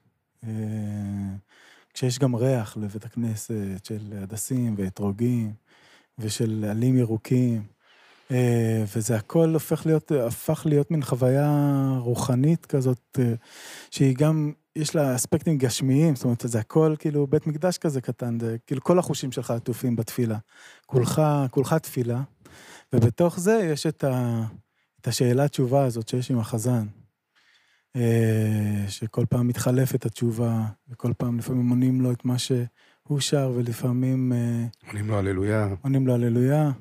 כשיש 1.93 2.19
גם 2.19 2.36
ריח 2.36 2.77
לבית 2.77 3.05
הכנסת 3.05 3.86
של 3.86 4.13
הדסים 4.21 4.75
ואתרוגים 4.77 5.51
ושל 6.19 6.65
עלים 6.69 6.97
ירוקים, 6.97 7.63
וזה 8.95 9.15
הכל 9.15 9.53
הופך 9.53 9.85
להיות, 9.85 10.11
הפך 10.11 10.61
להיות 10.65 10.91
מין 10.91 11.03
חוויה 11.03 11.51
רוחנית 11.99 12.65
כזאת, 12.65 13.19
שהיא 13.91 14.15
גם, 14.17 14.51
יש 14.75 14.95
לה 14.95 15.15
אספקטים 15.15 15.57
גשמיים, 15.57 16.15
זאת 16.15 16.23
אומרת, 16.23 16.43
זה 16.45 16.59
הכל 16.59 16.95
כאילו 16.99 17.27
בית 17.27 17.47
מקדש 17.47 17.77
כזה 17.77 18.01
קטן, 18.01 18.39
זה 18.39 18.57
כאילו 18.67 18.83
כל 18.83 18.99
החושים 18.99 19.31
שלך 19.31 19.51
עטופים 19.51 19.95
בתפילה. 19.95 20.37
כולך, 20.85 21.21
כולך 21.51 21.73
תפילה, 21.73 22.21
ובתוך 22.93 23.39
זה 23.39 23.69
יש 23.73 23.85
את, 23.85 24.03
ה, 24.03 24.43
את 25.01 25.07
השאלה 25.07 25.47
תשובה 25.47 25.85
הזאת 25.85 26.07
שיש 26.07 26.31
עם 26.31 26.39
החזן. 26.39 26.87
אה, 27.97 28.85
שכל 28.89 29.25
פעם 29.29 29.47
מתחלפת 29.47 30.05
התשובה, 30.05 30.65
וכל 30.89 31.13
פעם 31.17 31.37
לפעמים 31.37 31.69
עונים 31.69 32.01
לו 32.01 32.11
את 32.11 32.25
מה 32.25 32.37
שהוא 32.37 33.19
שר, 33.19 33.51
ולפעמים... 33.55 34.33
אה, 34.33 34.65
עונים 34.87 35.07
לו 35.07 35.17
הללויה. 35.17 35.67
עונים 35.81 36.07
לו 36.07 36.13
הללויה. 36.13 36.71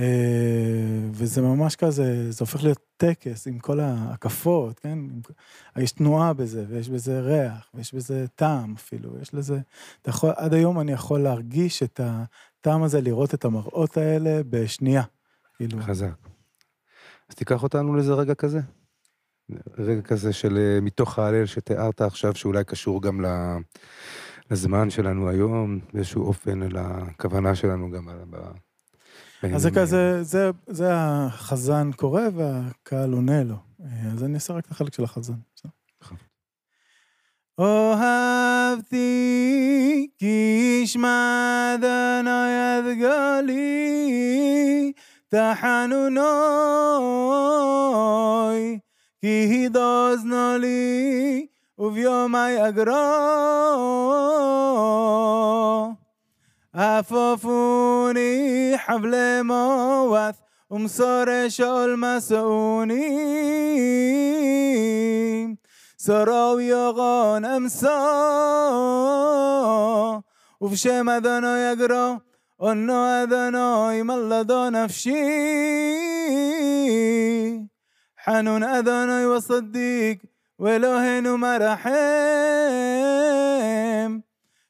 אה, 0.00 1.08
וזה 1.12 1.42
ממש 1.42 1.76
כזה, 1.76 2.30
זה 2.32 2.38
הופך 2.40 2.62
להיות 2.62 2.80
טקס 2.96 3.46
עם 3.46 3.58
כל 3.58 3.80
ההקפות, 3.80 4.78
כן? 4.78 4.98
יש 5.76 5.92
תנועה 5.92 6.32
בזה, 6.32 6.64
ויש 6.68 6.88
בזה 6.88 7.20
ריח, 7.20 7.70
ויש 7.74 7.94
בזה 7.94 8.26
טעם 8.34 8.74
אפילו, 8.76 9.10
יש 9.22 9.34
לזה... 9.34 9.58
אתה 10.02 10.10
יכול, 10.10 10.30
עד 10.36 10.54
היום 10.54 10.80
אני 10.80 10.92
יכול 10.92 11.20
להרגיש 11.20 11.82
את 11.82 12.00
הטעם 12.04 12.82
הזה, 12.82 13.00
לראות 13.00 13.34
את 13.34 13.44
המראות 13.44 13.96
האלה 13.96 14.40
בשנייה. 14.50 15.02
כאילו... 15.56 15.82
חזק. 15.82 16.14
אז 17.28 17.34
תיקח 17.34 17.62
אותנו 17.62 17.94
לאיזה 17.94 18.14
רגע 18.14 18.34
כזה. 18.34 18.60
רגע 19.78 20.02
כזה 20.02 20.32
של 20.32 20.58
אה, 20.58 20.80
מתוך 20.80 21.18
ההלל 21.18 21.46
שתיארת 21.46 22.00
עכשיו, 22.00 22.34
שאולי 22.34 22.64
קשור 22.64 23.02
גם 23.02 23.24
לזמן 24.50 24.90
שלנו 24.90 25.28
היום, 25.28 25.78
באיזשהו 25.92 26.22
אופן, 26.22 26.60
לכוונה 26.62 27.54
שלנו 27.54 27.90
גם. 27.90 28.08
אז 29.42 29.62
זה 29.62 29.70
כזה, 29.70 30.22
זה, 30.22 30.50
זה 30.66 30.88
החזן 30.92 31.90
קורא 31.92 32.22
והקהל 32.34 33.12
עונה 33.12 33.44
לו. 33.44 33.56
אה, 33.80 33.86
אז 34.12 34.24
אני 34.24 34.34
אעשה 34.34 34.54
רק 34.54 34.66
את 34.66 34.70
החלק 34.70 34.94
של 34.94 35.04
החזן. 35.04 35.34
אוהבתי 37.58 38.98
כי 40.18 40.80
ישמע 40.84 41.74
אדוני 41.74 42.30
יד 42.50 42.98
גלי 42.98 44.92
תחנונוי 45.28 45.98
כי 49.20 49.66
הדוזנו 49.66 50.58
לי 50.58 51.46
וביומי 51.78 52.68
אגרו 52.68 52.94
عففوني 56.74 58.76
حبل 58.76 59.42
مواث 59.42 60.34
ومصار 60.70 61.48
شول 61.48 61.98
مسعوني 61.98 63.04
سراو 65.96 66.58
يغان 66.58 67.44
أمسا 67.44 67.98
وفشم 70.60 71.08
أدنو 71.08 71.56
يقرأ 71.56 72.20
أنو 72.62 73.04
أدنو 73.04 73.90
يملدو 73.90 74.68
نفشي 74.68 75.24
حنون 78.16 78.64
أدنو 78.64 79.34
وصديق 79.34 80.18
ولو 80.58 80.92
هنو 80.92 81.36
مرحم 81.36 81.84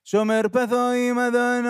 שומר 0.04 0.42
פתוים 0.52 1.20
אדוני, 1.20 1.70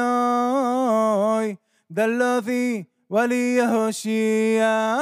דלותי 1.91 2.83
ולי 3.11 3.57
יהושיע. 3.59 4.95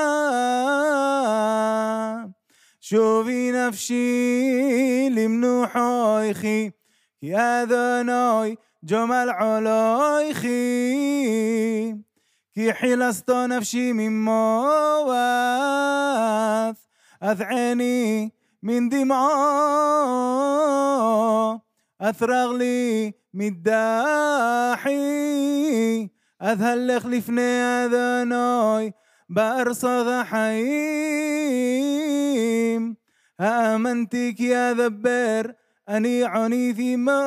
שובי 2.82 3.52
נפשי 3.52 5.10
למנוחויכי, 5.12 6.69
כי 7.19 7.34
אדוני 7.36 8.56
ג'ומל 8.86 9.30
עולויכי, 9.39 10.47
כי 12.54 12.73
חילסתו 12.73 13.47
נפשי 13.47 13.91
ממואף, 13.93 15.17
אדעני 17.19 18.30
מן 18.63 18.89
דמעו, 18.89 19.28
אתרר 22.09 22.53
לי 22.53 23.11
מדחי, 23.35 23.73
אתהלך 26.43 27.07
לפני 27.07 27.61
אדוני, 27.85 28.91
בארצות 29.31 30.07
החיים. 30.11 30.62
האמנתי 33.38 34.35
כי 34.37 34.55
אדבר, 34.57 35.41
אני 35.88 36.23
עוניתי 36.35 36.97
מאוד. 36.97 37.23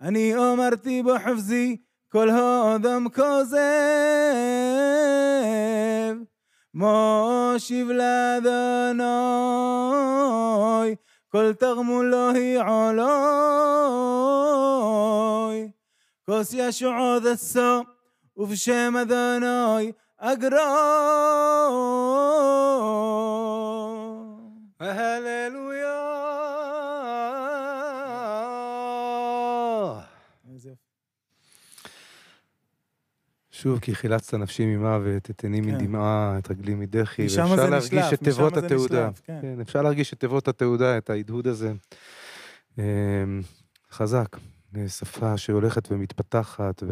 אני 0.00 0.34
אמרתי 0.36 1.02
בחפזי, 1.02 1.76
כל 2.12 2.30
האדם 2.30 3.06
כוזב. 3.08 3.56
מושיב 6.74 7.90
לאדוני, 7.90 9.04
כל 11.36 11.52
תגמולו 11.52 12.30
היא 12.30 12.58
עולוי. 12.58 12.96
כוס 16.26 16.52
ישוע 16.52 17.18
דסו 17.18 17.82
ובשם 18.36 18.94
אדוני 19.02 19.92
אגרו. 20.18 20.58
הללויה. 24.80 25.65
שוב, 33.56 33.78
כי 33.78 33.94
חילצת 33.94 34.34
נפשי 34.34 34.66
ממוות, 34.66 35.30
את 35.30 35.44
עיני 35.44 35.62
כן. 35.62 35.68
מדמעה, 35.68 36.38
את 36.38 36.50
רגלי 36.50 36.74
מדחי, 36.74 37.22
ואפשר 37.22 37.70
להרגיש 37.70 38.12
את 38.12 38.22
תיבות 38.24 38.56
התעודה. 38.56 39.08
נשלף, 39.08 39.20
כן. 39.24 39.38
כן, 39.42 39.60
אפשר 39.60 39.82
להרגיש 39.82 40.12
את 40.12 40.20
תיבות 40.20 40.48
התעודה, 40.48 40.98
את 40.98 41.10
ההדהוד 41.10 41.46
הזה. 41.46 41.72
אמ, 42.78 42.84
חזק. 43.92 44.36
שפה 44.88 45.36
שהולכת 45.36 45.92
ומתפתחת 45.92 46.82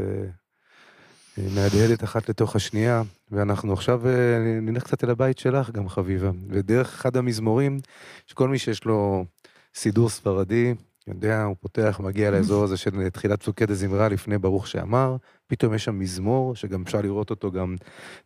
ומהדהדת 1.38 2.04
אחת 2.04 2.28
לתוך 2.28 2.56
השנייה, 2.56 3.02
ואנחנו 3.30 3.72
עכשיו 3.72 4.08
אה, 4.08 4.38
נלך 4.62 4.82
קצת 4.82 5.04
אל 5.04 5.10
הבית 5.10 5.38
שלך 5.38 5.70
גם, 5.70 5.88
חביבה. 5.88 6.30
ודרך 6.48 6.94
אחד 6.94 7.16
המזמורים, 7.16 7.80
שכל 8.26 8.48
מי 8.48 8.58
שיש 8.58 8.84
לו 8.84 9.24
סידור 9.74 10.08
ספרדי, 10.08 10.74
יודע, 11.06 11.42
הוא 11.42 11.56
פותח, 11.60 12.00
מגיע 12.04 12.30
לאזור 12.30 12.64
הזה 12.64 12.76
של 12.76 13.08
תחילת 13.08 13.40
פסוקי 13.40 13.66
דזמרה 13.66 14.08
לפני 14.08 14.38
ברוך 14.38 14.66
שאמר, 14.66 15.16
פתאום 15.46 15.74
יש 15.74 15.84
שם 15.84 15.98
מזמור, 15.98 16.56
שגם 16.56 16.82
אפשר 16.82 17.00
לראות 17.00 17.30
אותו 17.30 17.52
גם 17.52 17.76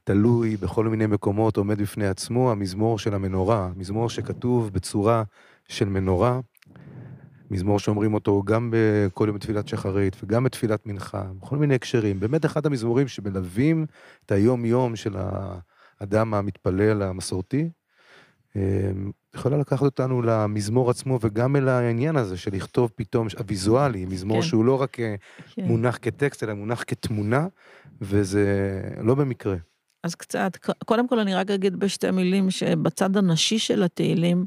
תלוי 0.04 0.56
בכל 0.56 0.88
מיני 0.88 1.06
מקומות, 1.06 1.56
עומד 1.56 1.82
בפני 1.82 2.06
עצמו, 2.06 2.52
המזמור 2.52 2.98
של 2.98 3.14
המנורה, 3.14 3.70
מזמור 3.76 4.10
שכתוב 4.10 4.70
בצורה 4.72 5.22
של 5.68 5.88
מנורה, 5.88 6.40
מזמור 7.50 7.78
שאומרים 7.78 8.14
אותו 8.14 8.42
גם 8.42 8.74
כל 9.14 9.24
יום 9.28 9.36
בתפילת 9.36 9.68
שחרית 9.68 10.16
וגם 10.22 10.44
בתפילת 10.44 10.86
מנחה, 10.86 11.22
בכל 11.40 11.56
מיני 11.56 11.74
הקשרים. 11.74 12.20
באמת 12.20 12.44
אחד 12.44 12.66
המזמורים 12.66 13.08
שמלווים 13.08 13.86
את 14.26 14.32
היום-יום 14.32 14.96
של 14.96 15.16
האדם 16.00 16.34
המתפלל 16.34 17.02
המסורתי. 17.02 17.70
אה, 19.34 19.40
יכולה 19.40 19.56
לקחת 19.56 19.82
אותנו 19.82 20.22
למזמור 20.22 20.90
עצמו 20.90 21.18
וגם 21.22 21.56
אל 21.56 21.68
העניין 21.68 22.16
הזה 22.16 22.36
של 22.36 22.54
לכתוב 22.54 22.90
פתאום, 22.94 23.26
הוויזואלי, 23.38 24.04
מזמור 24.04 24.40
כן. 24.40 24.46
שהוא 24.46 24.64
לא 24.64 24.82
רק 24.82 25.00
אה, 25.00 25.14
כן. 25.54 25.64
מונח 25.64 25.98
כטקסט, 26.02 26.42
אלא 26.42 26.54
מונח 26.54 26.84
כתמונה, 26.86 27.46
וזה 28.00 28.80
לא 29.00 29.14
במקרה. 29.14 29.56
אז 30.04 30.14
קצת, 30.14 30.56
קודם 30.84 31.08
כל 31.08 31.18
אני 31.18 31.34
רק 31.34 31.50
אגיד 31.50 31.76
בשתי 31.76 32.10
מילים 32.10 32.50
שבצד 32.50 33.16
הנשי 33.16 33.58
של 33.58 33.82
התהילים, 33.82 34.46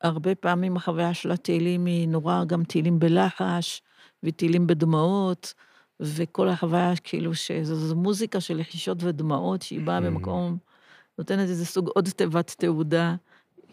הרבה 0.00 0.34
פעמים 0.34 0.76
החוויה 0.76 1.14
של 1.14 1.30
התהילים 1.30 1.84
היא 1.84 2.08
נורא 2.08 2.44
גם 2.44 2.64
תהילים 2.64 2.98
בלחש, 2.98 3.82
ותהילים 4.22 4.66
בדמעות, 4.66 5.54
וכל 6.00 6.48
החוויה 6.48 6.92
כאילו 7.04 7.34
שזו 7.34 7.96
מוזיקה 7.96 8.40
של 8.40 8.56
לחישות 8.56 9.02
ודמעות, 9.02 9.62
שהיא 9.62 9.80
באה 9.80 9.98
Mm. 9.98 10.02
במקום, 10.02 10.56
נותנת 11.18 11.48
איזה 11.48 11.66
סוג 11.66 11.88
עוד 11.88 12.08
תיבת 12.08 12.54
תעודה, 12.58 13.14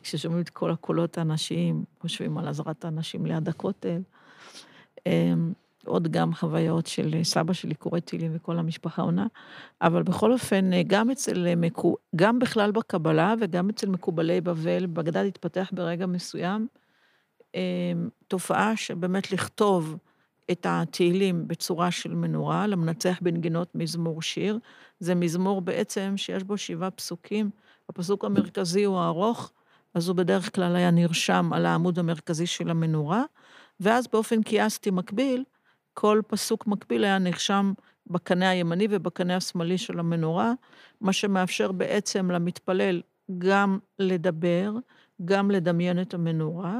כששומעים 0.10 0.42
את 0.42 0.50
כל 0.50 0.72
הקולות 0.72 1.18
הנשיים, 1.18 1.84
חושבים 2.00 2.38
על 2.38 2.48
עזרת 2.48 2.86
הנשים 2.86 3.26
ליד 3.26 3.50
הכותל. 3.50 4.02
אמ, 5.06 5.54
עוד 5.86 6.08
גם 6.08 6.34
חוויות 6.34 6.88
של 6.88 7.24
סבא 7.24 7.54
שלי 7.54 7.76
קורא 7.76 8.00
תהילים 8.00 8.32
וכל 8.36 8.58
המשפחה 8.58 9.02
עונה, 9.02 9.28
אבל 9.82 10.04
בכל 10.04 10.32
אופן, 10.32 10.70
גם 10.88 11.10
אצל, 11.10 11.48
גם 12.16 12.40
בכלל 12.40 12.72
בקבלה 12.72 13.34
וגם 13.42 13.70
אצל 13.70 13.90
מקובלי 13.90 14.42
בבל, 14.42 14.86
בגדד 14.86 15.26
התפתח 15.26 15.70
ברגע 15.74 16.06
מסוים 16.06 16.68
אה, 17.56 17.92
תופעה 18.28 18.76
שבאמת 18.76 19.32
לכתוב 19.32 19.98
את 20.52 20.66
התהילים 20.70 21.48
בצורה 21.48 21.92
של 21.92 22.14
מנורה, 22.14 22.68
למנצח 22.68 23.20
בנגינות 23.22 23.76
מזמור 23.76 24.22
שיר. 24.22 24.60
זה 25.00 25.16
מזמור 25.16 25.62
בעצם 25.62 26.14
שיש 26.18 26.44
בו 26.44 26.58
שבעה 26.58 26.92
פסוקים. 26.92 27.50
הפסוק 27.90 28.26
המרכזי 28.26 28.84
הוא 28.84 28.98
הארוך, 28.98 29.52
אז 29.94 30.08
הוא 30.08 30.16
בדרך 30.16 30.56
כלל 30.56 30.76
היה 30.76 30.92
נרשם 30.92 31.50
על 31.54 31.66
העמוד 31.66 32.00
המרכזי 32.00 32.48
של 32.48 32.70
המנורה, 32.70 33.24
ואז 33.80 34.08
באופן 34.08 34.44
קיאסטי 34.44 34.92
מקביל, 34.92 35.44
כל 35.94 36.22
פסוק 36.28 36.68
מקביל 36.68 37.04
היה 37.04 37.18
נרשם 37.18 37.74
בקנה 38.08 38.50
הימני 38.50 38.88
ובקנה 38.90 39.36
השמאלי 39.36 39.78
של 39.78 40.00
המנורה, 40.00 40.54
מה 41.02 41.14
שמאפשר 41.14 41.72
בעצם 41.72 42.32
למתפלל 42.32 43.02
גם 43.38 43.80
לדבר, 44.00 44.74
גם 45.26 45.52
לדמיין 45.52 46.02
את 46.02 46.14
המנורה, 46.14 46.80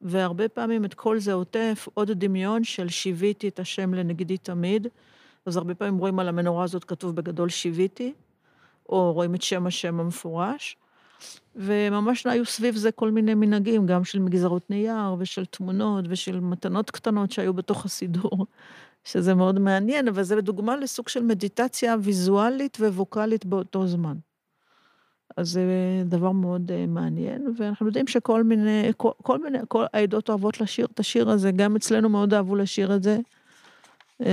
והרבה 0.00 0.48
פעמים 0.48 0.84
את 0.84 0.94
כל 0.94 1.18
זה 1.18 1.32
עוטף 1.32 1.88
עוד 1.94 2.10
דמיון 2.10 2.64
של 2.64 2.88
שיוויתי 2.88 3.48
את 3.48 3.58
השם 3.58 3.94
לנגדי 3.94 4.38
תמיד. 4.38 4.86
אז 5.46 5.56
הרבה 5.56 5.74
פעמים 5.74 5.98
רואים 5.98 6.18
על 6.18 6.28
המנורה 6.28 6.64
הזאת 6.64 6.84
כתוב 6.84 7.16
בגדול 7.16 7.48
שיוויתי, 7.48 8.14
או 8.88 9.12
רואים 9.12 9.34
את 9.34 9.42
שם 9.42 9.66
השם 9.66 10.00
המפורש. 10.00 10.76
וממש 11.58 12.26
היו 12.26 12.44
סביב 12.44 12.76
זה 12.76 12.92
כל 12.92 13.10
מיני 13.10 13.34
מנהגים, 13.34 13.86
גם 13.86 14.04
של 14.04 14.18
מגזרות 14.18 14.70
נייר 14.70 15.14
ושל 15.18 15.44
תמונות 15.44 16.04
ושל 16.08 16.40
מתנות 16.40 16.90
קטנות 16.90 17.32
שהיו 17.32 17.54
בתוך 17.54 17.84
הסידור, 17.84 18.46
שזה 19.04 19.34
מאוד 19.34 19.58
מעניין, 19.58 20.08
אבל 20.08 20.22
זה 20.22 20.40
דוגמה 20.40 20.76
לסוג 20.76 21.08
של 21.08 21.22
מדיטציה 21.22 21.96
ויזואלית 22.00 22.76
וווקאלית 22.80 23.46
באותו 23.46 23.86
זמן. 23.86 24.16
אז 25.36 25.48
זה 25.48 25.62
דבר 26.04 26.32
מאוד 26.32 26.70
uh, 26.70 26.90
מעניין, 26.90 27.54
ואנחנו 27.56 27.86
יודעים 27.86 28.06
שכל 28.06 28.42
מיני, 28.42 28.92
כל, 28.96 29.10
כל 29.22 29.42
מיני, 29.42 29.58
כל 29.68 29.84
העדות 29.92 30.28
אוהבות 30.28 30.60
לשיר 30.60 30.86
את 30.94 31.00
השיר 31.00 31.30
הזה, 31.30 31.50
גם 31.50 31.76
אצלנו 31.76 32.08
מאוד 32.08 32.34
אהבו 32.34 32.56
לשיר 32.56 32.94
את 32.96 33.02
זה. 33.02 33.18
Uh, 34.22 34.26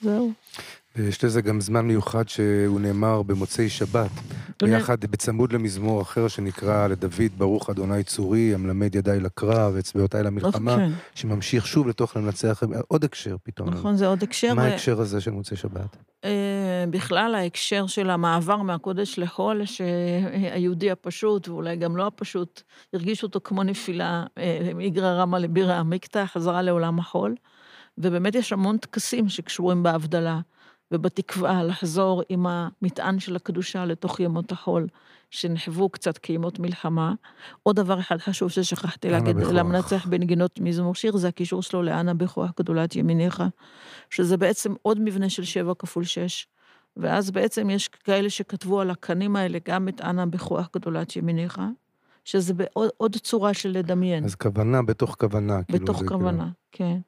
זהו. 0.00 0.32
ויש 0.96 1.24
לזה 1.24 1.42
גם 1.42 1.60
זמן 1.60 1.86
מיוחד 1.86 2.28
שהוא 2.28 2.80
נאמר 2.80 3.22
במוצאי 3.22 3.68
שבת, 3.68 4.10
ביחד 4.62 5.00
בצמוד 5.00 5.52
למזמור 5.52 6.02
אחר 6.02 6.28
שנקרא 6.28 6.86
לדוד, 6.86 7.38
ברוך 7.38 7.70
אדוני 7.70 8.04
צורי, 8.04 8.54
המלמד 8.54 8.94
ידיי 8.94 9.20
לקרב, 9.20 9.76
אצבעותיי 9.76 10.22
למלחמה, 10.22 10.76
כן. 10.76 10.90
שממשיך 11.14 11.66
שוב 11.66 11.88
לתוך 11.88 12.16
למנצח, 12.16 12.62
עוד 12.88 13.04
הקשר 13.04 13.36
פתאום. 13.42 13.70
נכון, 13.70 13.96
זה 13.96 14.06
עוד 14.06 14.22
הקשר. 14.22 14.54
מה 14.54 14.64
ההקשר 14.64 15.00
הזה 15.00 15.20
של 15.20 15.30
מוצאי 15.30 15.56
שבת? 15.56 15.96
אה, 16.24 16.84
בכלל 16.90 17.34
ההקשר 17.34 17.86
של 17.86 18.10
המעבר 18.10 18.56
מהקודש 18.56 19.18
לחול, 19.18 19.64
שהיהודי 19.64 20.90
הפשוט, 20.90 21.48
ואולי 21.48 21.76
גם 21.76 21.96
לא 21.96 22.06
הפשוט, 22.06 22.62
הרגיש 22.92 23.22
אותו 23.22 23.40
כמו 23.44 23.62
נפילה 23.62 24.24
מאיגרא 24.74 25.06
אה, 25.06 25.14
רמא 25.14 25.36
לבירא 25.36 25.74
עמיקתא, 25.74 26.24
חזרה 26.26 26.62
לעולם 26.62 26.98
החול. 26.98 27.34
ובאמת 27.98 28.34
יש 28.34 28.52
המון 28.52 28.78
טקסים 28.78 29.28
שקשורים 29.28 29.82
בהבדלה. 29.82 30.40
ובתקווה 30.92 31.62
לחזור 31.62 32.22
עם 32.28 32.46
המטען 32.46 33.18
של 33.18 33.36
הקדושה 33.36 33.84
לתוך 33.84 34.20
ימות 34.20 34.52
החול, 34.52 34.86
שנחוו 35.30 35.88
קצת 35.88 36.18
כימות 36.18 36.58
מלחמה. 36.58 37.14
עוד 37.62 37.76
דבר 37.76 38.00
אחד 38.00 38.18
חשוב 38.18 38.50
ששכחתי 38.50 39.10
להגיד, 39.10 39.36
למנצח 39.36 40.06
בנגינות 40.06 40.60
מזמור 40.60 40.94
שיר, 40.94 41.16
זה 41.16 41.28
הקישור 41.28 41.62
שלו 41.62 41.82
לאנה 41.82 42.14
בכוח 42.14 42.50
גדולת 42.58 42.96
ימיניך, 42.96 43.42
שזה 44.10 44.36
בעצם 44.36 44.74
עוד 44.82 45.00
מבנה 45.00 45.30
של 45.30 45.44
שבע 45.44 45.72
כפול 45.78 46.04
שש. 46.04 46.46
ואז 46.96 47.30
בעצם 47.30 47.70
יש 47.70 47.88
כאלה 47.88 48.30
שכתבו 48.30 48.80
על 48.80 48.90
הקנים 48.90 49.36
האלה 49.36 49.58
גם 49.68 49.88
את 49.88 50.00
אנה 50.00 50.26
בכוח 50.26 50.68
גדולת 50.74 51.16
ימיניך, 51.16 51.60
שזה 52.24 52.54
בעוד 52.54 53.16
צורה 53.16 53.54
של 53.54 53.68
לדמיין. 53.68 54.24
אז 54.24 54.34
כוונה 54.34 54.82
בתוך 54.82 55.16
כוונה. 55.20 55.62
כאילו, 55.62 55.84
בתוך 55.84 55.96
כאילו 55.96 56.18
כוונה, 56.18 56.48
כאילו... 56.72 56.90
כן. 56.90 57.00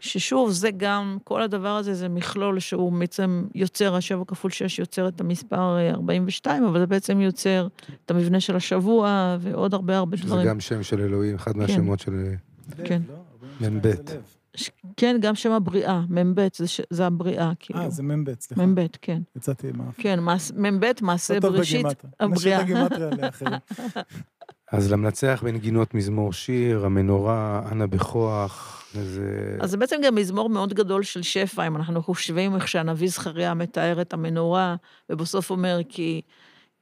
ששוב, 0.00 0.50
זה 0.50 0.70
גם, 0.76 1.18
כל 1.24 1.42
הדבר 1.42 1.76
הזה 1.76 1.94
זה 1.94 2.08
מכלול 2.08 2.58
שהוא 2.58 2.92
בעצם 2.92 3.44
יוצר, 3.54 3.94
השבע 3.94 4.24
כפול 4.26 4.50
שש 4.50 4.78
יוצר 4.78 5.08
את 5.08 5.20
המספר 5.20 5.76
42, 5.90 6.62
אה, 6.62 6.68
אבל 6.68 6.80
זה 6.80 6.86
בעצם 6.86 7.20
יוצר 7.20 7.68
את 8.04 8.10
המבנה 8.10 8.40
של 8.40 8.56
השבוע 8.56 9.36
ועוד 9.40 9.74
הרבה 9.74 9.96
הרבה 9.96 10.16
דברים. 10.16 10.42
זה 10.42 10.48
גם 10.48 10.60
שם 10.60 10.82
של 10.82 11.00
אלוהים, 11.00 11.34
אחד 11.34 11.52
כן. 11.52 11.58
מהשמות 11.58 12.00
של... 12.00 12.34
כן. 12.84 13.02
מ"ב. 13.60 13.92
כן, 14.96 15.16
גם 15.20 15.34
שם 15.34 15.52
הבריאה, 15.52 16.00
מ"ב, 16.08 16.46
זה, 16.56 16.66
זה 16.90 17.06
הבריאה, 17.06 17.52
כאילו. 17.60 17.80
אה, 17.80 17.90
זה 17.90 18.02
מ"ב, 18.02 18.32
סליחה. 18.40 18.66
מ"ב, 18.66 18.86
כן. 19.02 19.22
יצאתי 19.36 19.68
עם 19.68 19.92
כן, 19.98 20.20
מ"ב, 20.56 20.86
מעשה 21.02 21.40
בראשית, 21.40 21.86
הבריאה. 22.20 22.36
נשאיר 22.36 22.56
את 22.56 22.62
הגימטריה 22.62 23.10
לאחרים. 23.10 23.54
אז 24.72 24.92
למנצח 24.92 25.42
בנגינות 25.44 25.94
מזמור 25.94 26.32
שיר, 26.32 26.86
המנורה, 26.86 27.62
אנה 27.72 27.86
בכוח, 27.86 28.82
איזה... 28.94 29.56
אז 29.60 29.70
זה 29.70 29.76
בעצם 29.76 29.96
גם 30.04 30.14
מזמור 30.14 30.50
מאוד 30.50 30.74
גדול 30.74 31.02
של 31.02 31.22
שפע, 31.22 31.66
אם 31.66 31.76
אנחנו 31.76 32.02
חושבים 32.02 32.54
איך 32.54 32.68
שהנביא 32.68 33.08
זכריה 33.08 33.54
מתאר 33.54 34.00
את 34.00 34.12
המנורה, 34.12 34.76
ובסוף 35.10 35.50
אומר 35.50 35.80
כי... 35.88 36.20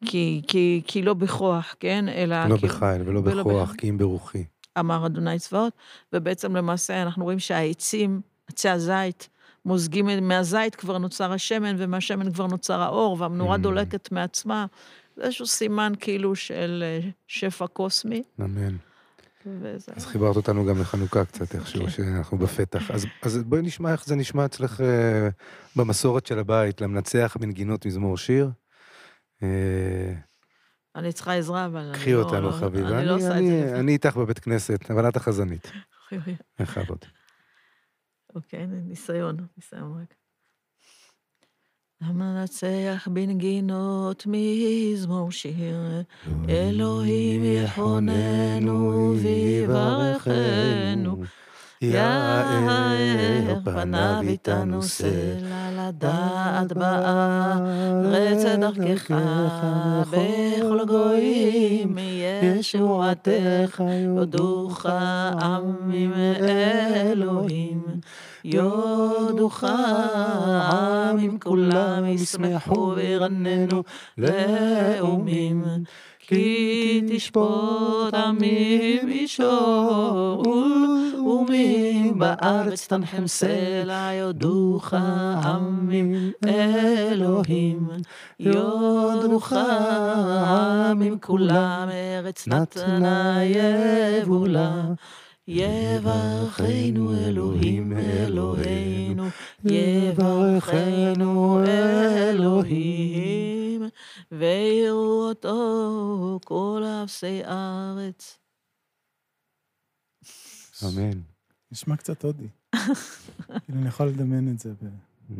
כי, 0.04 0.42
כי, 0.48 0.82
כי 0.86 1.02
לא 1.02 1.14
בכוח, 1.14 1.74
כן? 1.80 2.08
אלא... 2.08 2.46
לא 2.46 2.56
כי... 2.56 2.66
בחיל 2.66 3.02
ולא 3.04 3.20
בכוח, 3.20 3.74
כי 3.78 3.90
אם 3.90 3.98
ברוחי. 3.98 4.44
אמר 4.78 5.06
אדוני 5.06 5.38
צבאות, 5.38 5.72
ובעצם 6.12 6.56
למעשה 6.56 7.02
אנחנו 7.02 7.24
רואים 7.24 7.38
שהעצים, 7.38 8.20
עצי 8.48 8.68
הזית, 8.68 9.28
מוזגים 9.64 10.28
מהזית 10.28 10.74
כבר 10.74 10.98
נוצר 10.98 11.32
השמן, 11.32 11.74
ומהשמן 11.78 12.32
כבר 12.32 12.46
נוצר 12.46 12.80
האור, 12.80 13.16
והמנורה 13.20 13.54
mm. 13.54 13.58
דולקת 13.58 14.12
מעצמה. 14.12 14.66
זה 15.16 15.22
איזשהו 15.22 15.46
סימן 15.46 15.92
כאילו 16.00 16.34
של 16.34 16.84
אה, 16.86 17.10
שפע 17.26 17.66
קוסמי. 17.66 18.22
אמן. 18.40 18.76
וזה... 19.46 19.92
אז 19.96 20.06
חיברת 20.06 20.36
אותנו 20.36 20.64
גם 20.66 20.80
לחנוכה 20.80 21.24
קצת 21.24 21.54
איכשהו, 21.54 21.80
okay. 21.80 21.84
כן. 21.84 21.90
שאנחנו 21.90 22.38
בפתח. 22.38 22.90
אז, 22.90 23.06
אז 23.22 23.42
בואי 23.42 23.62
נשמע 23.62 23.92
איך 23.92 24.06
זה 24.06 24.16
נשמע 24.16 24.44
אצלך 24.44 24.80
אה, 24.80 25.28
במסורת 25.76 26.26
של 26.26 26.38
הבית, 26.38 26.80
למנצח 26.80 27.36
בנגינות 27.40 27.86
מזמור 27.86 28.16
שיר. 28.16 28.50
אה... 29.42 30.12
אני 30.96 31.12
צריכה 31.12 31.34
עזרה, 31.34 31.66
אבל 31.66 31.80
אני 31.80 31.88
לא... 31.88 31.94
קחי 31.94 32.14
אותנו, 32.14 32.52
חביבה. 32.52 32.88
אני, 32.88 32.98
אני 32.98 33.06
לא 33.06 33.14
עושה 33.14 33.38
את 33.38 33.44
זה. 33.44 33.80
אני 33.80 33.92
איתך 33.92 34.16
בבית 34.16 34.38
כנסת, 34.38 34.90
אבל 34.90 35.08
את 35.08 35.16
החזנית. 35.16 35.72
בכבוד. 36.60 37.04
אוקיי, 38.34 38.66
ניסיון, 38.66 39.36
ניסיון 39.56 40.02
רק. 40.02 40.14
המנצח 42.00 43.08
בנגינות 43.10 44.26
מזמור 44.26 45.30
שיר, 45.32 46.02
אלוהים 46.48 47.44
יחוננו 47.44 49.14
ויברכנו. 49.22 51.16
יאר 51.82 53.58
פניו 53.64 54.18
איתנו 54.22 54.82
סלע 54.82 55.88
לדעת 55.88 56.72
בארץ 56.72 58.44
דרכך. 58.44 59.14
בכל 60.10 60.80
גויים 60.86 61.98
ישועתך 62.42 63.82
יודוך 64.04 64.86
עמים 64.86 66.12
אלוהים 66.12 67.82
יודוך 68.46 69.64
עמים 70.72 71.38
כולם 71.38 72.04
ישמחו 72.04 72.92
וירננו 72.96 73.82
לאומים. 74.18 75.64
כי 76.18 77.02
תשפוט 77.08 78.14
עמים 78.14 79.08
ישור 79.08 80.42
ולאומים 80.46 82.18
בארץ 82.18 82.86
תנחם 82.86 83.26
סלע 83.26 84.12
יודוך 84.12 84.94
עמים 85.44 86.32
אלוהים. 86.46 87.88
יודוך 88.40 89.52
עמים 90.46 91.18
כולם 91.20 91.88
ארץ 91.90 92.48
נתנה 92.48 93.38
יבולה 93.44 94.82
יברכנו 95.48 97.14
אלוהים 97.18 97.92
אלוהינו, 97.98 99.28
יברכנו 99.64 101.60
אלוהים, 102.30 103.82
ויראו 104.32 105.28
אותו 105.28 106.40
כל 106.44 106.82
אפסי 107.04 107.44
ארץ. 107.44 108.38
אמן. 110.84 111.20
נשמע 111.72 111.96
קצת 111.96 112.24
הודי. 112.24 112.48
כאילו, 112.72 113.78
אני 113.78 113.88
יכול 113.88 114.06
לדמיין 114.06 114.52
את 114.54 114.58
זה. 114.58 114.72
Mm. 115.30 115.34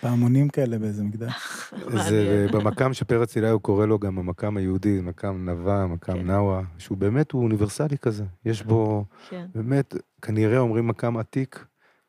פעמונים 0.00 0.48
כאלה 0.48 0.78
באיזה 0.78 1.04
מקדש. 1.04 1.32
זה 2.08 2.46
במקם 2.52 2.94
שפרץ 2.94 3.36
אליהו 3.36 3.60
קורא 3.60 3.86
לו 3.86 3.98
גם 3.98 4.18
המקם 4.18 4.56
היהודי, 4.56 5.00
מקם 5.00 5.44
נווה, 5.44 5.86
מקם 5.86 6.12
כן. 6.12 6.26
נאווה, 6.26 6.62
שהוא 6.78 6.98
באמת, 6.98 7.32
הוא 7.32 7.42
אוניברסלי 7.42 7.98
כזה. 7.98 8.24
יש 8.44 8.62
בו, 8.62 9.04
כן. 9.28 9.46
באמת, 9.54 9.94
כנראה 10.22 10.58
אומרים 10.58 10.86
מקם 10.88 11.16
עתיק, 11.16 11.66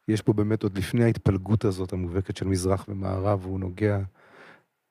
יש 0.08 0.26
בו 0.26 0.34
באמת 0.34 0.64
עוד 0.64 0.78
לפני 0.78 1.04
ההתפלגות 1.04 1.66
הזאת 1.66 1.94
המובהקת 1.94 2.38
של 2.38 2.48
מזרח 2.48 2.86
ומערב, 2.90 3.46
הוא 3.46 3.60
נוגע 3.60 4.00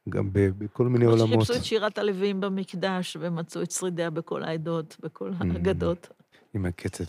גם 0.09 0.29
בכל 0.33 0.89
מיני 0.89 1.05
עולמות. 1.05 1.29
שחיפשו 1.29 1.55
את 1.55 1.65
שירת 1.65 1.99
הלווים 1.99 2.41
במקדש, 2.41 3.17
ומצאו 3.21 3.63
את 3.63 3.71
שרידיה 3.71 4.11
בכל 4.11 4.43
העדות, 4.43 4.97
בכל 5.03 5.31
האגדות. 5.41 6.09
You 6.55 6.61
might 6.61 6.77
get 6.77 6.93
the 6.93 7.07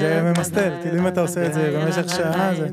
זה 0.00 0.22
ממסטל, 0.22 0.72
כאילו 0.82 0.98
אם 0.98 1.08
אתה 1.08 1.20
עושה 1.20 1.46
את 1.46 1.54
זה 1.54 1.80
במשך 1.84 2.08
שעה, 2.16 2.54
זה... 2.54 2.68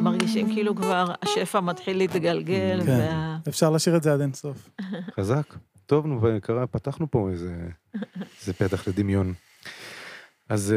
מרגישים 0.00 0.52
כאילו 0.52 0.76
כבר 0.76 1.12
השפע 1.22 1.60
מתחיל 1.60 1.96
להתגלגל. 1.98 2.82
כן, 2.86 3.08
אפשר 3.48 3.70
להשאיר 3.70 3.96
את 3.96 4.02
זה 4.02 4.12
עד 4.12 4.20
אינסוף. 4.20 4.70
חזק. 5.16 5.54
טוב, 5.86 6.06
נו, 6.06 6.20
פתחנו 6.70 7.10
פה 7.10 7.30
איזה 7.30 8.52
פתח 8.58 8.88
לדמיון. 8.88 9.32
אז... 10.48 10.74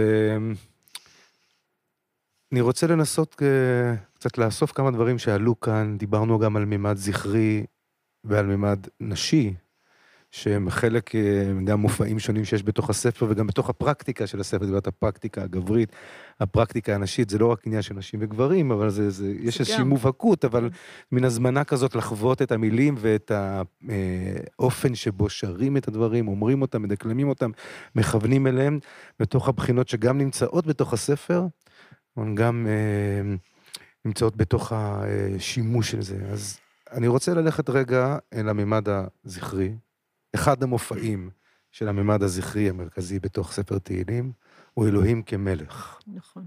אני 2.51 2.61
רוצה 2.61 2.87
לנסות 2.87 3.41
אה, 3.41 3.95
קצת 4.13 4.37
לאסוף 4.37 4.71
כמה 4.71 4.91
דברים 4.91 5.17
שעלו 5.17 5.59
כאן. 5.59 5.97
דיברנו 5.97 6.39
גם 6.39 6.57
על 6.57 6.65
מימד 6.65 6.97
זכרי 6.97 7.65
ועל 8.23 8.45
מימד 8.45 8.87
נשי, 8.99 9.53
שהם 10.31 10.69
חלק, 10.69 11.15
אה, 11.15 11.51
גם 11.63 11.79
מופעים 11.79 12.19
שונים 12.19 12.45
שיש 12.45 12.63
בתוך 12.63 12.89
הספר 12.89 13.25
וגם 13.29 13.47
בתוך 13.47 13.69
הפרקטיקה 13.69 14.27
של 14.27 14.39
הספר, 14.39 14.65
דיברת 14.65 14.87
הפרקטיקה 14.87 15.43
הגברית, 15.43 15.91
הפרקטיקה 16.39 16.95
הנשית, 16.95 17.29
זה 17.29 17.37
לא 17.37 17.51
רק 17.51 17.67
עניין 17.67 17.81
של 17.81 17.95
נשים 17.95 18.19
וגברים, 18.23 18.71
אבל 18.71 18.89
זה, 18.89 19.09
זה, 19.09 19.33
יש 19.39 19.59
איזושהי. 19.59 19.83
מובהקות, 19.83 20.45
אבל 20.45 20.69
מין 21.11 21.23
הזמנה 21.23 21.63
כזאת 21.63 21.95
לחוות 21.95 22.41
את 22.41 22.51
המילים 22.51 22.95
ואת 22.97 23.31
האופן 24.59 24.95
שבו 24.95 25.29
שרים 25.29 25.77
את 25.77 25.87
הדברים, 25.87 26.27
אומרים 26.27 26.61
אותם, 26.61 26.81
מדקלמים 26.81 27.29
אותם, 27.29 27.51
מכוונים 27.95 28.47
אליהם, 28.47 28.79
בתוך 29.19 29.49
הבחינות 29.49 29.87
שגם 29.87 30.17
נמצאות 30.17 30.67
בתוך 30.67 30.93
הספר, 30.93 31.47
גם 32.35 32.67
אה, 32.69 33.35
נמצאות 34.05 34.35
בתוך 34.37 34.71
השימוש 34.75 35.91
של 35.91 36.01
זה. 36.01 36.17
אז 36.31 36.59
אני 36.91 37.07
רוצה 37.07 37.33
ללכת 37.33 37.69
רגע 37.69 38.17
אל 38.33 38.49
הממד 38.49 38.85
הזכרי. 39.25 39.75
אחד 40.35 40.63
המופעים 40.63 41.29
של 41.71 41.87
הממד 41.87 42.23
הזכרי 42.23 42.69
המרכזי 42.69 43.19
בתוך 43.19 43.51
ספר 43.51 43.77
תהילים 43.79 44.31
הוא 44.73 44.87
אלוהים 44.87 45.23
כמלך. 45.23 45.99
נכון. 46.07 46.45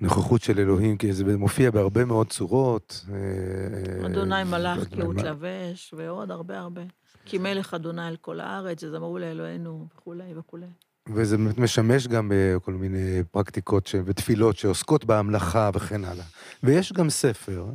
נוכחות 0.00 0.42
של 0.42 0.58
אלוהים, 0.58 0.96
כי 0.96 1.12
זה 1.12 1.36
מופיע 1.36 1.70
בהרבה 1.70 2.04
מאוד 2.04 2.30
צורות. 2.30 3.04
אה, 3.12 4.06
אדוני 4.06 4.44
מלאך 4.44 4.78
אדוני 4.78 4.90
כי 4.96 5.00
הוא 5.02 5.14
מ- 5.14 5.20
תלבש, 5.20 5.94
ועוד 5.96 6.30
הרבה 6.30 6.58
הרבה. 6.58 6.82
כי 7.24 7.38
מלך 7.38 7.74
אדוני 7.74 8.06
על 8.06 8.16
כל 8.16 8.40
הארץ, 8.40 8.82
וזמרו 8.84 9.18
לאלוהינו, 9.18 9.86
וכולי 9.94 10.34
וכולי. 10.36 10.66
וזה 11.08 11.36
באמת 11.36 11.58
משמש 11.58 12.06
גם 12.06 12.32
בכל 12.34 12.72
מיני 12.72 13.22
פרקטיקות 13.30 13.86
ש- 13.86 13.94
ותפילות 14.04 14.56
שעוסקות 14.56 15.04
בהמלכה 15.04 15.70
וכן 15.74 16.04
הלאה. 16.04 16.24
ויש 16.62 16.92
גם 16.92 17.10
ספר, 17.10 17.66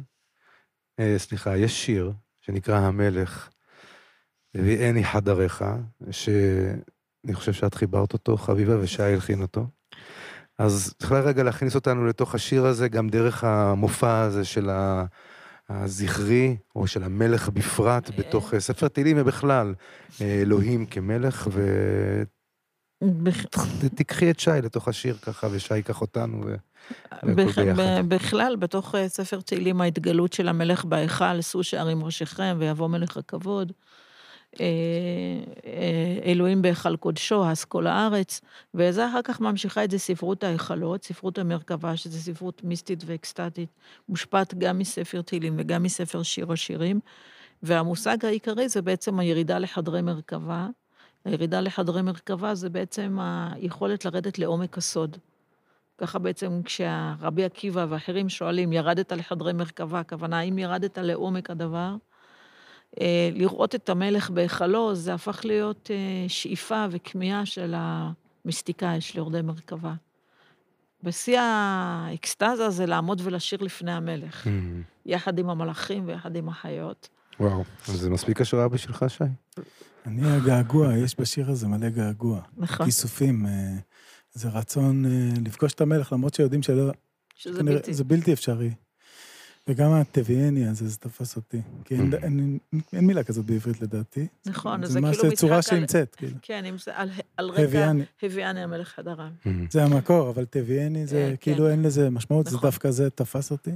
אה, 0.99 1.15
סליחה, 1.17 1.57
יש 1.57 1.85
שיר 1.85 2.11
שנקרא 2.41 2.77
המלך, 2.77 3.49
הביאני 4.55 5.03
חדריך, 5.03 5.65
שאני 6.11 7.33
חושב 7.33 7.53
שאת 7.53 7.73
חיברת 7.73 8.13
אותו, 8.13 8.37
חביבה, 8.37 8.79
ושי 8.79 9.03
הלחין 9.03 9.41
אותו. 9.41 9.67
אז 10.57 10.93
צריך 10.99 11.11
רגע 11.11 11.43
להכניס 11.43 11.75
אותנו 11.75 12.05
לתוך 12.05 12.35
השיר 12.35 12.65
הזה, 12.65 12.87
גם 12.87 13.09
דרך 13.09 13.43
המופע 13.43 14.21
הזה 14.21 14.45
של 14.45 14.69
הזכרי, 15.69 16.57
או 16.75 16.87
של 16.87 17.03
המלך 17.03 17.49
בפרט, 17.49 18.09
בתוך 18.17 18.53
אה, 18.53 18.59
ספר 18.59 18.87
תהילים 18.87 19.17
ובכלל, 19.19 19.73
אה, 20.21 20.41
אלוהים 20.41 20.85
כמלך, 20.85 21.47
ו... 21.51 21.61
תיקחי 23.95 24.31
את 24.31 24.39
שי 24.39 24.51
לתוך 24.63 24.87
השיר 24.87 25.17
ככה, 25.21 25.47
ושי 25.51 25.75
ייקח 25.75 26.01
אותנו. 26.01 26.41
ו... 26.45 26.55
והכל 27.11 27.33
בכ- 27.33 27.57
ביחד. 27.57 28.09
בכלל, 28.09 28.55
בתוך 28.55 28.95
אה, 28.95 29.09
ספר 29.09 29.41
תהילים 29.41 29.81
ההתגלות 29.81 30.33
של 30.33 30.47
המלך 30.47 30.85
בהיכל, 30.85 31.41
שאו 31.41 31.63
שערים 31.63 32.03
ראשיכם 32.03 32.55
ויבוא 32.59 32.87
מלך 32.87 33.17
הכבוד. 33.17 33.71
אה, 34.59 34.65
אה, 35.65 36.31
אלוהים 36.31 36.61
בהיכל 36.61 36.95
קודשו, 36.97 37.45
אז 37.45 37.65
כל 37.65 37.87
הארץ, 37.87 38.41
וזה 38.73 39.07
אחר 39.07 39.21
כך 39.23 39.41
ממשיכה 39.41 39.83
את 39.83 39.91
זה 39.91 39.99
ספרות 39.99 40.43
ההיכלות, 40.43 41.03
ספרות 41.03 41.37
המרכבה, 41.37 41.97
שזו 41.97 42.19
ספרות 42.19 42.63
מיסטית 42.63 43.03
ואקסטטית, 43.05 43.69
מושפעת 44.09 44.53
גם 44.53 44.79
מספר 44.79 45.21
תהילים 45.21 45.55
וגם 45.57 45.83
מספר 45.83 46.23
שיר 46.23 46.51
השירים, 46.51 46.99
והמושג 47.63 48.25
העיקרי 48.25 48.69
זה 48.69 48.81
בעצם 48.81 49.19
הירידה 49.19 49.59
לחדרי 49.59 50.01
מרכבה. 50.01 50.67
הירידה 51.25 51.61
לחדרי 51.61 52.01
מרכבה 52.01 52.55
זה 52.55 52.69
בעצם 52.69 53.17
היכולת 53.21 54.05
לרדת 54.05 54.39
לעומק 54.39 54.77
הסוד. 54.77 55.17
ככה 55.97 56.19
בעצם 56.19 56.61
כשהרבי 56.65 57.43
עקיבא 57.45 57.85
ואחרים 57.89 58.29
שואלים, 58.29 58.73
ירדת 58.73 59.11
לחדרי 59.11 59.53
מרכבה, 59.53 59.99
הכוונה, 59.99 60.39
האם 60.39 60.57
ירדת 60.57 60.97
לעומק 60.97 61.49
הדבר? 61.49 61.95
אה, 63.01 63.29
לראות 63.33 63.75
את 63.75 63.89
המלך 63.89 64.29
בהיכלו, 64.29 64.95
זה 64.95 65.13
הפך 65.13 65.45
להיות 65.45 65.91
אה, 65.93 66.29
שאיפה 66.29 66.85
וכמיהה 66.91 67.45
של 67.45 67.73
המיסטיקאי, 67.77 69.01
של 69.01 69.17
יורדי 69.17 69.41
מרכבה. 69.41 69.93
בשיא 71.03 71.39
האקסטזה 71.39 72.69
זה 72.69 72.85
לעמוד 72.85 73.21
ולשיר 73.23 73.59
לפני 73.61 73.91
המלך, 73.91 74.47
Mm, 74.47 74.49
יחד 75.05 75.39
עם 75.39 75.49
המלאכים 75.49 76.07
ויחד 76.07 76.35
עם 76.35 76.49
החיות. 76.49 77.09
וואו, 77.39 77.63
אז 77.87 77.93
זה 77.93 78.09
מספיק 78.09 78.41
השראה 78.41 78.67
בשבילך, 78.67 79.05
שי? 79.07 79.23
אני 80.05 80.31
הגעגוע, 80.31 80.97
יש 80.97 81.19
בשיר 81.19 81.51
הזה 81.51 81.67
מלא 81.67 81.89
געגוע. 81.89 82.41
נכון, 82.57 82.85
כיסופים, 82.85 83.45
אה, 83.45 83.75
זה 84.33 84.49
רצון 84.49 85.05
אה, 85.05 85.11
לפגוש 85.45 85.73
את 85.73 85.81
המלך, 85.81 86.13
למרות 86.13 86.33
שיודעים 86.33 86.63
שלא... 86.63 86.91
שזה 87.35 87.59
כנראה- 87.59 87.75
בלתי. 87.75 87.93
זה 87.93 88.03
בלתי 88.03 88.33
אפשרי. 88.33 88.71
וגם 89.67 89.91
הטביאני 89.91 90.67
הזה, 90.67 90.87
זה 90.87 90.97
תפס 90.97 91.35
אותי. 91.35 91.61
כי 91.85 91.95
אין, 91.95 92.13
Mm. 92.13 92.17
אין, 92.23 92.57
אין 92.93 93.05
מילה 93.07 93.23
כזאת 93.23 93.45
בעברית 93.45 93.81
לדעתי. 93.81 94.27
נכון, 94.45 94.85
זה 94.85 94.91
זה 94.93 95.01
ממש 95.01 95.17
כאילו 95.17 95.35
צורה 95.35 95.57
משחק 95.59 95.73
על... 95.73 95.79
שהמצאת, 95.79 96.15
כאילו. 96.15 96.37
כן, 96.41 96.65
אם 96.65 96.77
זה 96.77 96.91
על, 96.95 97.09
על 97.37 97.49
רקע 97.49 97.61
הביאני, 97.61 98.03
הביאני 98.23 98.63
המלך 98.63 98.87
חדרם. 98.87 99.31
Mm, 99.43 99.49
זה 99.71 99.83
המקור, 99.83 100.29
אבל 100.29 100.45
טביאני 100.45 101.01
אה, 101.01 101.05
זה 101.05 101.27
כן. 101.29 101.35
כאילו 101.41 101.69
אין 101.69 101.81
לזה 101.83 102.09
משמעות, 102.09 102.47
זה 102.47 102.55
נכון. 102.55 102.69
דווקא 102.69 102.91
זה 102.91 103.09
תפס 103.09 103.51
אותי. 103.51 103.71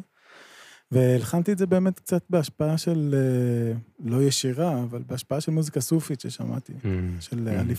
והלחנתי 0.91 1.51
את 1.51 1.57
זה 1.57 1.65
באמת 1.65 1.99
קצת 1.99 2.23
בהשפעה 2.29 2.77
של, 2.77 3.15
אה, 3.17 3.77
לא 4.05 4.23
ישירה, 4.23 4.83
אבל 4.83 5.01
בהשפעה 5.07 5.41
של 5.41 5.51
מוזיקה 5.51 5.81
סופית 5.81 6.19
ששמעתי, 6.19 6.73
mm, 6.73 6.85
של 7.19 7.37
mm. 7.37 7.39
עלי. 7.39 7.53
אה, 7.53 7.59
עלי 7.59 7.75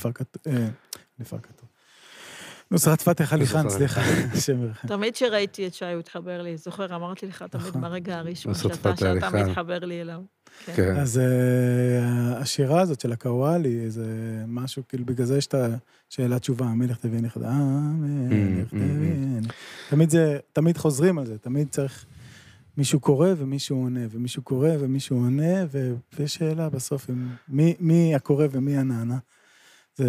פרקטור. 1.29 1.69
נוסרת 2.71 3.03
פתח 3.03 3.33
עלי 3.33 3.47
סליחה, 3.69 4.01
השם 4.33 4.63
ירחם. 4.63 4.89
תמיד 4.89 5.17
שראיתי 5.17 5.67
את 5.67 5.75
שי, 5.75 5.85
הוא 5.85 6.01
התחבר 6.01 6.43
לי. 6.43 6.57
זוכר, 6.57 6.97
אמרתי 6.97 7.27
לך 7.27 7.43
תמיד 7.51 7.67
נכון. 7.67 7.81
מהרגע 7.81 8.19
הראשון, 8.19 8.53
לעשות 8.53 8.73
שאתה. 8.75 9.31
מתחבר 9.31 9.79
לי 9.79 10.01
אליו. 10.01 10.21
כן. 10.65 10.73
כן. 10.77 10.97
אז 10.97 11.19
אה, 11.19 12.39
השירה 12.39 12.81
הזאת 12.81 13.01
של 13.01 13.13
הקוואלי, 13.13 13.91
זה 13.91 14.07
משהו, 14.47 14.83
כאילו, 14.89 15.05
בגלל 15.05 15.27
זה 15.27 15.39
יש 15.39 15.47
את 15.47 15.55
השאלה 16.11 16.39
תשובה, 16.39 16.67
המלך 16.67 16.99
תביאני 16.99 17.31
חדש, 17.31 17.45
המלך 17.49 18.69
תביאני. 18.69 19.47
תמיד 19.91 20.11
זה, 20.11 20.39
תמיד 20.53 20.79
חוזרים 20.79 21.19
על 21.19 21.27
זה, 21.27 21.39
תמיד 21.39 21.69
צריך, 21.71 22.07
מישהו 22.77 23.01
קורא 23.01 23.29
ומישהו 23.39 23.77
עונה, 23.83 24.01
ומישהו 24.11 24.43
קורא 24.43 24.68
ומישהו 24.81 25.16
עונה, 25.16 25.64
ו- 25.70 25.95
ויש 26.18 26.35
שאלה 26.35 26.68
בסוף, 26.70 27.11
אם- 27.11 27.29
מי- 27.49 27.75
מי 27.81 28.14
הקורא 28.14 28.47
ומי 28.51 28.77
הנענה. 28.77 29.18
זה... 29.97 30.07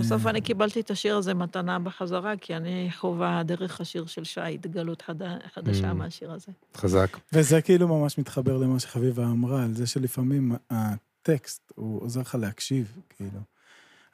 בסוף 0.00 0.26
אני 0.26 0.40
קיבלתי 0.40 0.80
את 0.80 0.90
השיר 0.90 1.16
הזה 1.16 1.34
מתנה 1.34 1.78
בחזרה, 1.78 2.36
כי 2.36 2.56
אני 2.56 2.88
חווה 2.96 3.42
דרך 3.42 3.80
השיר 3.80 4.06
של 4.06 4.24
שי, 4.24 4.40
התגלות 4.40 5.02
חד- 5.02 5.22
חדשה 5.54 5.90
Mm. 5.90 5.94
מהשיר 5.94 6.32
הזה. 6.32 6.52
חזק. 6.76 7.16
וזה 7.32 7.62
כאילו 7.62 7.88
ממש 7.88 8.18
מתחבר 8.18 8.56
למה 8.56 8.80
שחביבה 8.80 9.24
אמרה, 9.24 9.64
על 9.64 9.74
זה 9.74 9.86
שלפעמים 9.86 10.52
הטקסט, 10.70 11.72
הוא 11.74 12.02
עוזר 12.02 12.20
לך 12.20 12.34
להקשיב, 12.34 12.96
כאילו. 13.16 13.40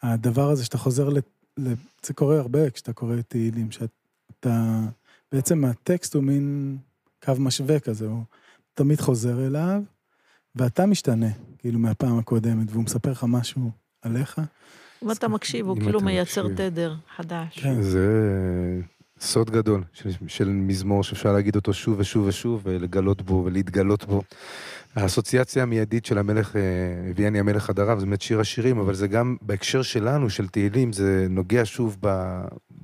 הדבר 0.02 0.50
הזה 0.50 0.64
שאתה 0.64 0.78
חוזר 0.78 1.08
ל... 1.08 1.18
ל... 1.58 1.72
זה 2.06 2.14
קורה 2.14 2.38
הרבה 2.40 2.70
כשאתה 2.70 2.92
קורא 2.92 3.16
תהילים, 3.28 3.70
שאתה... 3.70 4.80
בעצם 5.32 5.64
הטקסט 5.64 6.14
הוא 6.14 6.22
מין 6.24 6.76
קו 7.24 7.32
משווה 7.38 7.80
כזה, 7.80 8.06
הוא 8.06 8.22
תמיד 8.74 9.00
חוזר 9.00 9.46
אליו, 9.46 9.82
ואתה 10.54 10.86
משתנה, 10.86 11.30
כאילו, 11.58 11.78
מהפעם 11.78 12.18
הקודמת, 12.18 12.70
והוא 12.70 12.84
מספר 12.84 13.10
לך 13.10 13.24
משהו 13.28 13.70
עליך. 14.02 14.40
אם 15.02 15.10
אתה 15.10 15.28
מקשיב, 15.28 15.66
הוא 15.66 15.80
כאילו 15.80 16.00
מייצר. 16.00 16.48
תדר 16.48 16.94
חדש. 17.16 17.58
כן. 17.60 17.82
זה 17.82 18.08
סוד 19.20 19.50
גדול 19.50 19.82
של, 19.92 20.10
של 20.26 20.48
מזמור 20.48 21.04
שאפשר 21.04 21.32
להגיד 21.32 21.56
אותו 21.56 21.72
שוב 21.72 21.98
ושוב 21.98 22.26
ושוב 22.26 22.60
ולגלות 22.64 23.22
בו 23.22 23.42
ולהתגלות 23.44 24.04
בו. 24.04 24.22
האסוציאציה 24.94 25.62
המיידית 25.62 26.06
של 26.06 26.18
המלך, 26.18 26.56
אה, 26.56 26.60
הביאני 27.10 27.38
המלך 27.38 27.70
עד 27.70 27.80
הרב, 27.80 27.98
זה 27.98 28.06
באמת 28.06 28.22
שיר 28.22 28.40
השירים, 28.40 28.78
אבל 28.78 28.94
זה 28.94 29.06
גם 29.08 29.36
בהקשר 29.42 29.82
שלנו, 29.82 30.30
של 30.30 30.48
תהילים, 30.48 30.92
זה 30.92 31.26
נוגע 31.30 31.62
שוב 31.64 31.96
ב, 32.00 32.08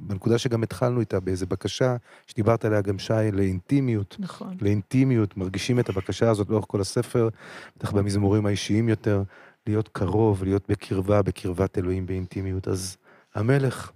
בנקודה 0.01 0.38
שגם 0.38 0.62
התחלנו 0.62 1.01
איתה, 1.01 1.20
באיזה 1.20 1.46
בקשה 1.46 1.96
שדיברת 2.26 2.64
עליה 2.64 2.80
גם 2.80 2.98
שי, 2.98 3.12
לאינטימיות. 3.32 4.16
נכון. 4.18 4.57
לאינטימיות, 4.61 5.36
מרגישים 5.36 5.80
את 5.80 5.88
הבקשה 5.88 6.30
הזאת 6.30 6.51
לאורך 6.51 6.64
כל 6.68 6.80
הספר, 6.80 7.28
בטח 7.76 7.92
במזמורים 7.92 8.46
האישיים 8.46 8.88
יותר, 8.88 9.22
להיות 9.66 9.88
קרוב, 9.92 10.44
להיות 10.44 10.68
בקרבה, 10.68 11.22
בקרבת 11.22 11.78
אלוהים 11.78 12.07
באינטימיות. 12.07 12.68
אז 12.68 12.96
המלך, 13.34 13.92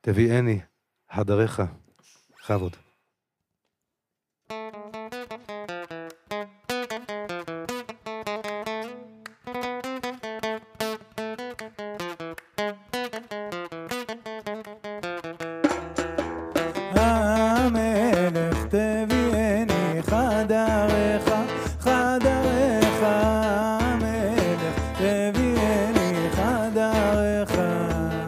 תביאני, 0.00 0.60
הדריך, 1.10 1.62
בכבוד. 2.38 2.83
חדריך. 27.46 28.24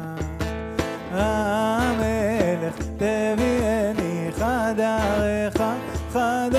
המלך 1.12 2.77
תביאני 2.97 4.31
חדריך, 4.33 5.62
חדריך, 6.12 6.56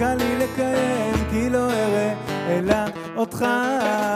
וקל 0.00 0.14
לי 0.14 0.36
לקיים, 0.36 1.14
כי 1.30 1.50
לא 1.50 1.72
אראה 1.72 2.14
אלא 2.48 2.76
אותך 3.16 3.44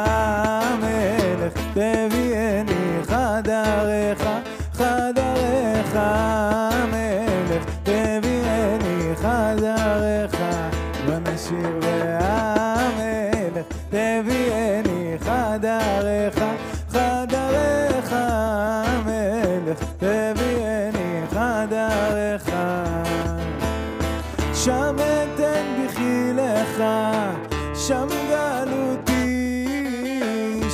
המלך. 0.07 1.53
תביאני 1.75 3.03
חדריך, 3.03 4.29
חדריך 4.73 5.93
המלך. 5.95 7.65
תביאני 7.83 9.17
חדריך, 9.17 10.37
ונשיר 11.07 11.79
והמלך. 11.83 13.67
תביאני 13.91 15.17
חדריך, 15.21 16.45
חדריך 16.89 18.13
המלך. 18.13 19.79
תביאני 19.99 21.23
חדריך. 21.31 22.51
שם 24.55 25.14
לך, 26.79 26.85
שם 27.75 28.09
גלותי, 28.29 29.67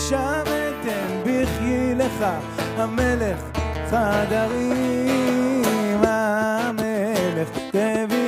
שם 0.09 0.43
אתן 0.43 1.21
בכי 1.25 1.95
לך, 1.95 2.25
המלך 2.77 3.39
חדרים, 3.91 5.63
המלך 6.05 7.49
תביאני 7.71 8.20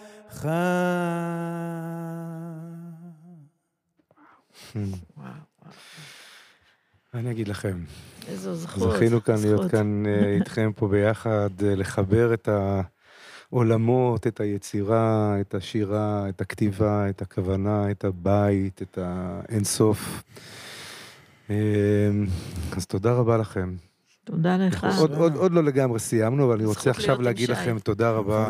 אני 7.14 7.32
אגיד 7.32 7.48
לכם, 7.48 7.84
איזו 8.28 8.56
זכות. 8.56 8.94
זכינו 8.94 9.24
כאן 9.24 9.36
להיות. 9.42 9.72
כאן 9.72 10.06
אה, 10.06 10.36
איתכם 10.36 10.72
פה 10.76 10.88
ביחד, 10.88 11.50
אה, 11.64 11.76
לחבר 11.76 12.34
את 12.34 12.50
העולמות, 13.52 14.28
את 14.28 14.40
היצירה, 14.40 15.36
את 15.42 15.56
השירה, 15.56 16.30
את 16.30 16.42
הכתיבה, 16.42 17.10
את 17.10 17.22
הכוונה, 17.22 17.92
את 17.92 18.04
הבית, 18.04 18.82
את 18.82 18.98
האינסוף. 19.02 20.24
אה, 21.50 21.56
אז 22.72 22.86
תודה 22.86 23.14
רבה 23.14 23.38
לכם. 23.38 23.76
תודה 24.24 24.58
לך. 24.58 24.88
עוד, 25.00 25.14
עוד, 25.14 25.36
עוד 25.36 25.52
לא 25.52 25.64
לגמרי 25.64 26.00
סיימנו, 26.00 26.46
אבל 26.46 26.56
אני 26.56 26.66
רוצה 26.66 26.90
עכשיו 26.90 27.22
להגיד. 27.22 27.50
לכם 27.50 27.80
תודה 27.80 28.12
רבה. 28.12 28.50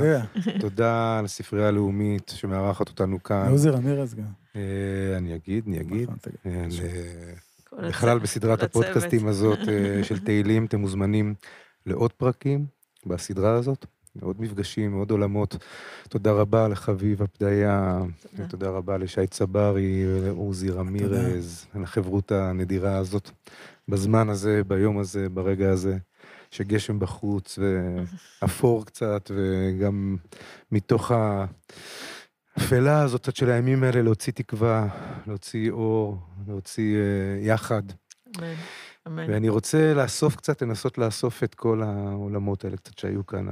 תודה 0.59 1.21
לספרייה 1.23 1.67
הלאומית 1.67 2.31
שמארחת 2.35 2.89
אותנו 2.89 3.23
כאן. 3.23 3.47
עוזי 3.49 3.69
רמירז 3.69 4.13
גם. 4.13 4.23
אה, 4.55 5.17
אני 5.17 5.35
אגיד, 5.35 5.67
אני 5.67 5.81
אגיד. 5.81 6.09
נכון. 6.09 6.17
אה, 6.45 7.87
בכלל 7.87 8.19
בסדרת. 8.19 8.63
הפודקאסטים 8.63 9.27
הזאת 9.27 9.59
אה, 9.67 10.03
של 10.07 10.19
תהילים, 10.19 10.65
אתם 10.65 10.79
מוזמנים 10.79 11.33
לעוד 11.85 12.13
פרקים 12.13 12.65
בסדרה 13.05 13.53
הזאת, 13.53 13.85
עוד 14.21 14.41
מפגשים, 14.41 14.93
עוד 14.93 15.11
עולמות. 15.11 15.57
תודה 16.09 16.31
רבה 16.31 16.67
לחביבה 16.67 17.27
פדיה, 17.27 17.99
תודה. 18.49 18.69
רבה 18.69 18.97
לשי 18.97 19.27
צברי 19.27 20.03
ולעוזי 20.07 20.69
רמירז, 20.69 21.65
על 21.73 21.83
החברות 21.83 22.31
הנדירה 22.31 22.97
הזאת. 22.97 23.31
בזמן 23.87 24.29
הזה, 24.29 24.61
ביום 24.67 24.99
הזה, 24.99 25.29
ברגע 25.29 25.69
הזה, 25.69 25.97
שגשם 26.51 26.99
בחוץ 26.99 27.59
ואפור 28.41 28.85
קצת, 28.85 29.31
וגם 29.35 30.17
מתוך 30.71 31.11
האפלה 32.57 33.01
הזאת 33.01 33.35
של 33.35 33.49
הימים 33.49 33.83
האלה 33.83 34.01
להוציא 34.01 34.33
תקווה, 34.33 34.87
להוציא 35.27 35.71
אור, 35.71 36.17
להוציא 36.47 36.97
אה, 36.97 37.39
יחד. 37.41 37.83
אמן, 38.37 38.53
אמן. 39.07 39.29
ואני 39.29 39.49
רוצה 39.49 39.93
לאסוף 39.93 40.35
קצת, 40.35 40.61
לנסות 40.61 40.97
לאסוף 40.97 41.43
את 41.43 41.55
כל 41.55 41.81
העולמות 41.83 42.65
האלה 42.65 42.77
קצת 42.77 42.97
שהיו 42.97 43.25
כאן, 43.25 43.47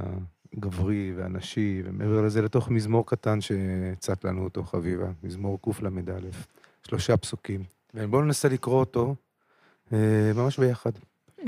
הגברי 0.56 1.12
והנשי, 1.16 1.82
ומעבר 1.84 2.22
לזה 2.22 2.42
לתוך 2.42 2.70
מזמור 2.70 3.06
קטן 3.06 3.40
שהצעת 3.40 4.24
לנו 4.24 4.44
אותו 4.44 4.64
חביבה, 4.64 5.10
מזמור 5.22 5.58
קל"א, 5.62 6.12
שלושה 6.86 7.16
פסוקים. 7.16 7.64
ובואו 7.94 8.22
ננסה 8.22 8.48
לקרוא 8.48 8.80
אותו 8.80 9.14
ממש 10.34 10.58
ביחד. 10.58 10.90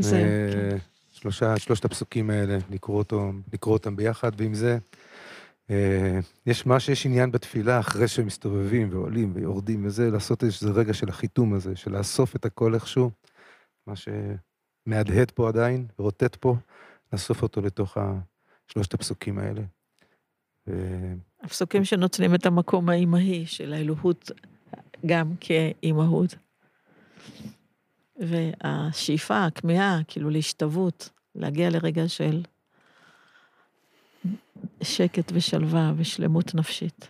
זה, 0.01 0.17
אה, 0.17 0.53
כן. 0.53 0.77
שלושה, 1.13 1.59
שלושת 1.59 1.85
הפסוקים 1.85 2.31
האלה, 2.31 2.59
לקרוא, 2.71 2.99
אותו, 2.99 3.33
לקרוא 3.53 3.75
אותם 3.75 3.97
ביחד, 3.97 4.33
ועם 4.37 4.55
זה, 4.55 4.79
אה, 5.71 6.19
יש 6.47 6.67
מה 6.67 6.81
שיש 6.81 7.07
עניין 7.07 7.31
בתפילה 7.31 7.81
אחרי 7.81 8.09
שמסתובבים 8.09 8.89
ועולים 8.93 9.33
ויורדים 9.35 9.87
וזה, 9.87 10.11
לעשות 10.11 10.45
איזה 10.45 10.71
רגע 10.71 10.95
של 10.95 11.09
החיתום 11.09 11.55
הזה, 11.55 11.77
של 11.77 11.97
לאסוף 11.97 12.37
את 12.37 12.45
הכל 12.45 12.75
איכשהו, 12.75 13.11
מה 13.87 13.95
שמהדהד 13.97 15.31
פה 15.31 15.49
עדיין, 15.49 15.87
רוטט 15.99 16.37
פה, 16.37 16.57
לאסוף 17.13 17.43
אותו 17.43 17.61
לתוך 17.61 17.97
שלושת 18.69 18.95
הפסוקים 18.95 19.39
האלה. 19.39 19.63
הפסוקים 21.43 21.85
שנותנים 21.85 22.35
את 22.35 22.47
המקום 22.47 22.89
האימהי 22.89 23.47
של 23.47 23.73
האלוהות 23.73 24.31
גם 25.07 25.35
כאימהות. 25.41 26.35
והשאיפה, 28.17 29.45
הכמיהה, 29.45 30.01
כאילו 30.09 30.31
להשתוות, 30.31 31.11
להגיע 31.35 31.71
לרגע 31.71 32.09
של 32.09 32.43
שקט 34.83 35.33
ושלווה 35.35 35.93
ושלמות 35.97 36.55
נפשית. 36.55 37.09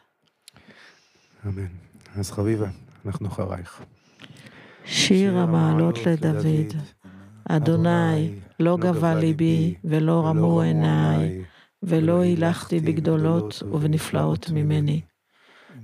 אמן. 1.46 1.66
אז 2.16 2.30
חביבה, 2.30 2.66
אנחנו 3.06 3.28
אחרייך. 3.28 3.82
שיר 4.84 5.36
המעלות 5.36 5.98
לדוד, 6.06 6.74
אדוני, 7.48 8.34
לא 8.60 8.76
גבה 8.76 9.14
ליבי 9.14 9.74
ולא 9.84 10.26
רמו 10.26 10.60
עיניי, 10.60 11.44
ולא 11.82 12.20
הילכתי 12.20 12.80
בגדולות 12.80 13.62
ובנפלאות 13.62 14.50
ממני. 14.50 15.00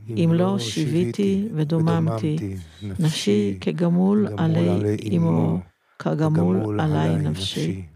אם 0.08 0.30
לא 0.34 0.58
שיוויתי 0.58 1.48
ודוממתי, 1.54 2.36
נפשי 2.82 3.58
כגמול 3.60 4.28
עלי 4.38 4.96
אמו, 5.16 5.58
כגמול 5.98 6.80
עלי 6.80 7.28
נפשי. 7.28 7.86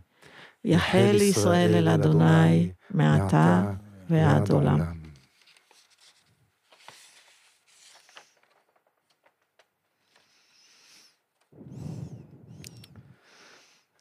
יחל 0.64 1.16
ישראל 1.20 1.74
אל 1.74 1.88
אדוני, 1.88 2.70
מעתה 2.90 3.72
ועד 4.10 4.50
עולם. 4.50 4.80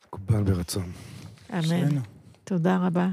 מקובל 0.08 0.44
ברצון. 0.44 0.92
אמן. 1.54 1.98
תודה 2.44 2.78
רבה. 2.78 3.10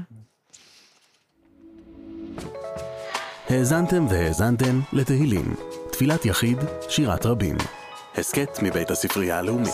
האזנתם 3.51 4.05
והאזנתן 4.09 4.79
לתהילים, 4.93 5.55
תפילת 5.91 6.25
יחיד, 6.25 6.57
שירת 6.89 7.25
רבים. 7.25 7.55
הסכת 8.17 8.59
מבית 8.63 8.91
הספרייה 8.91 9.39
הלאומית. 9.39 9.73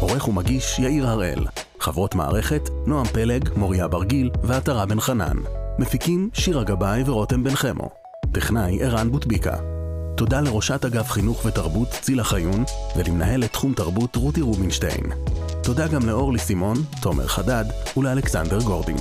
עורך 0.00 0.28
ומגיש 0.28 0.78
יאיר 0.78 1.08
הראל. 1.08 1.46
חברות 1.80 2.14
מערכת, 2.14 2.68
נועם 2.86 3.06
פלג, 3.06 3.48
מוריה 3.56 3.88
ברגיל 3.88 4.30
ועטרה 4.42 4.86
בן 4.86 5.00
חנן. 5.00 5.36
מפיקים 5.78 6.30
שירה 6.32 6.64
גבאי 6.64 7.02
ורותם 7.06 7.44
בן 7.44 7.54
חמו. 7.54 7.90
טכנאי 8.32 8.82
ערן 8.82 9.10
בוטביקה. 9.10 9.56
תודה 10.16 10.40
לראשת 10.40 10.84
אגף 10.84 11.10
חינוך 11.10 11.44
ותרבות 11.44 11.88
צילה 11.88 12.24
חיון 12.24 12.64
ולמנהלת 12.96 13.52
תחום 13.52 13.74
תרבות 13.74 14.16
רותי 14.16 14.40
רובינשטיין. 14.40 15.04
תודה 15.62 15.88
גם 15.88 16.06
לאורלי 16.06 16.38
סימון, 16.38 16.76
תומר 17.02 17.26
חדד 17.26 17.64
ולאלכסנדר 17.96 18.58
גורדין. 18.58 18.96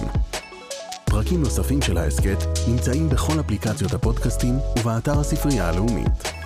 פרקים 1.13 1.39
נוספים 1.39 1.81
של 1.81 1.97
ההסכת 1.97 2.37
נמצאים 2.67 3.09
בכל 3.09 3.39
אפליקציות 3.39 3.93
הפודקאסטים 3.93 4.59
ובאתר 4.79 5.19
הספרייה 5.19 5.69
הלאומית. 5.69 6.42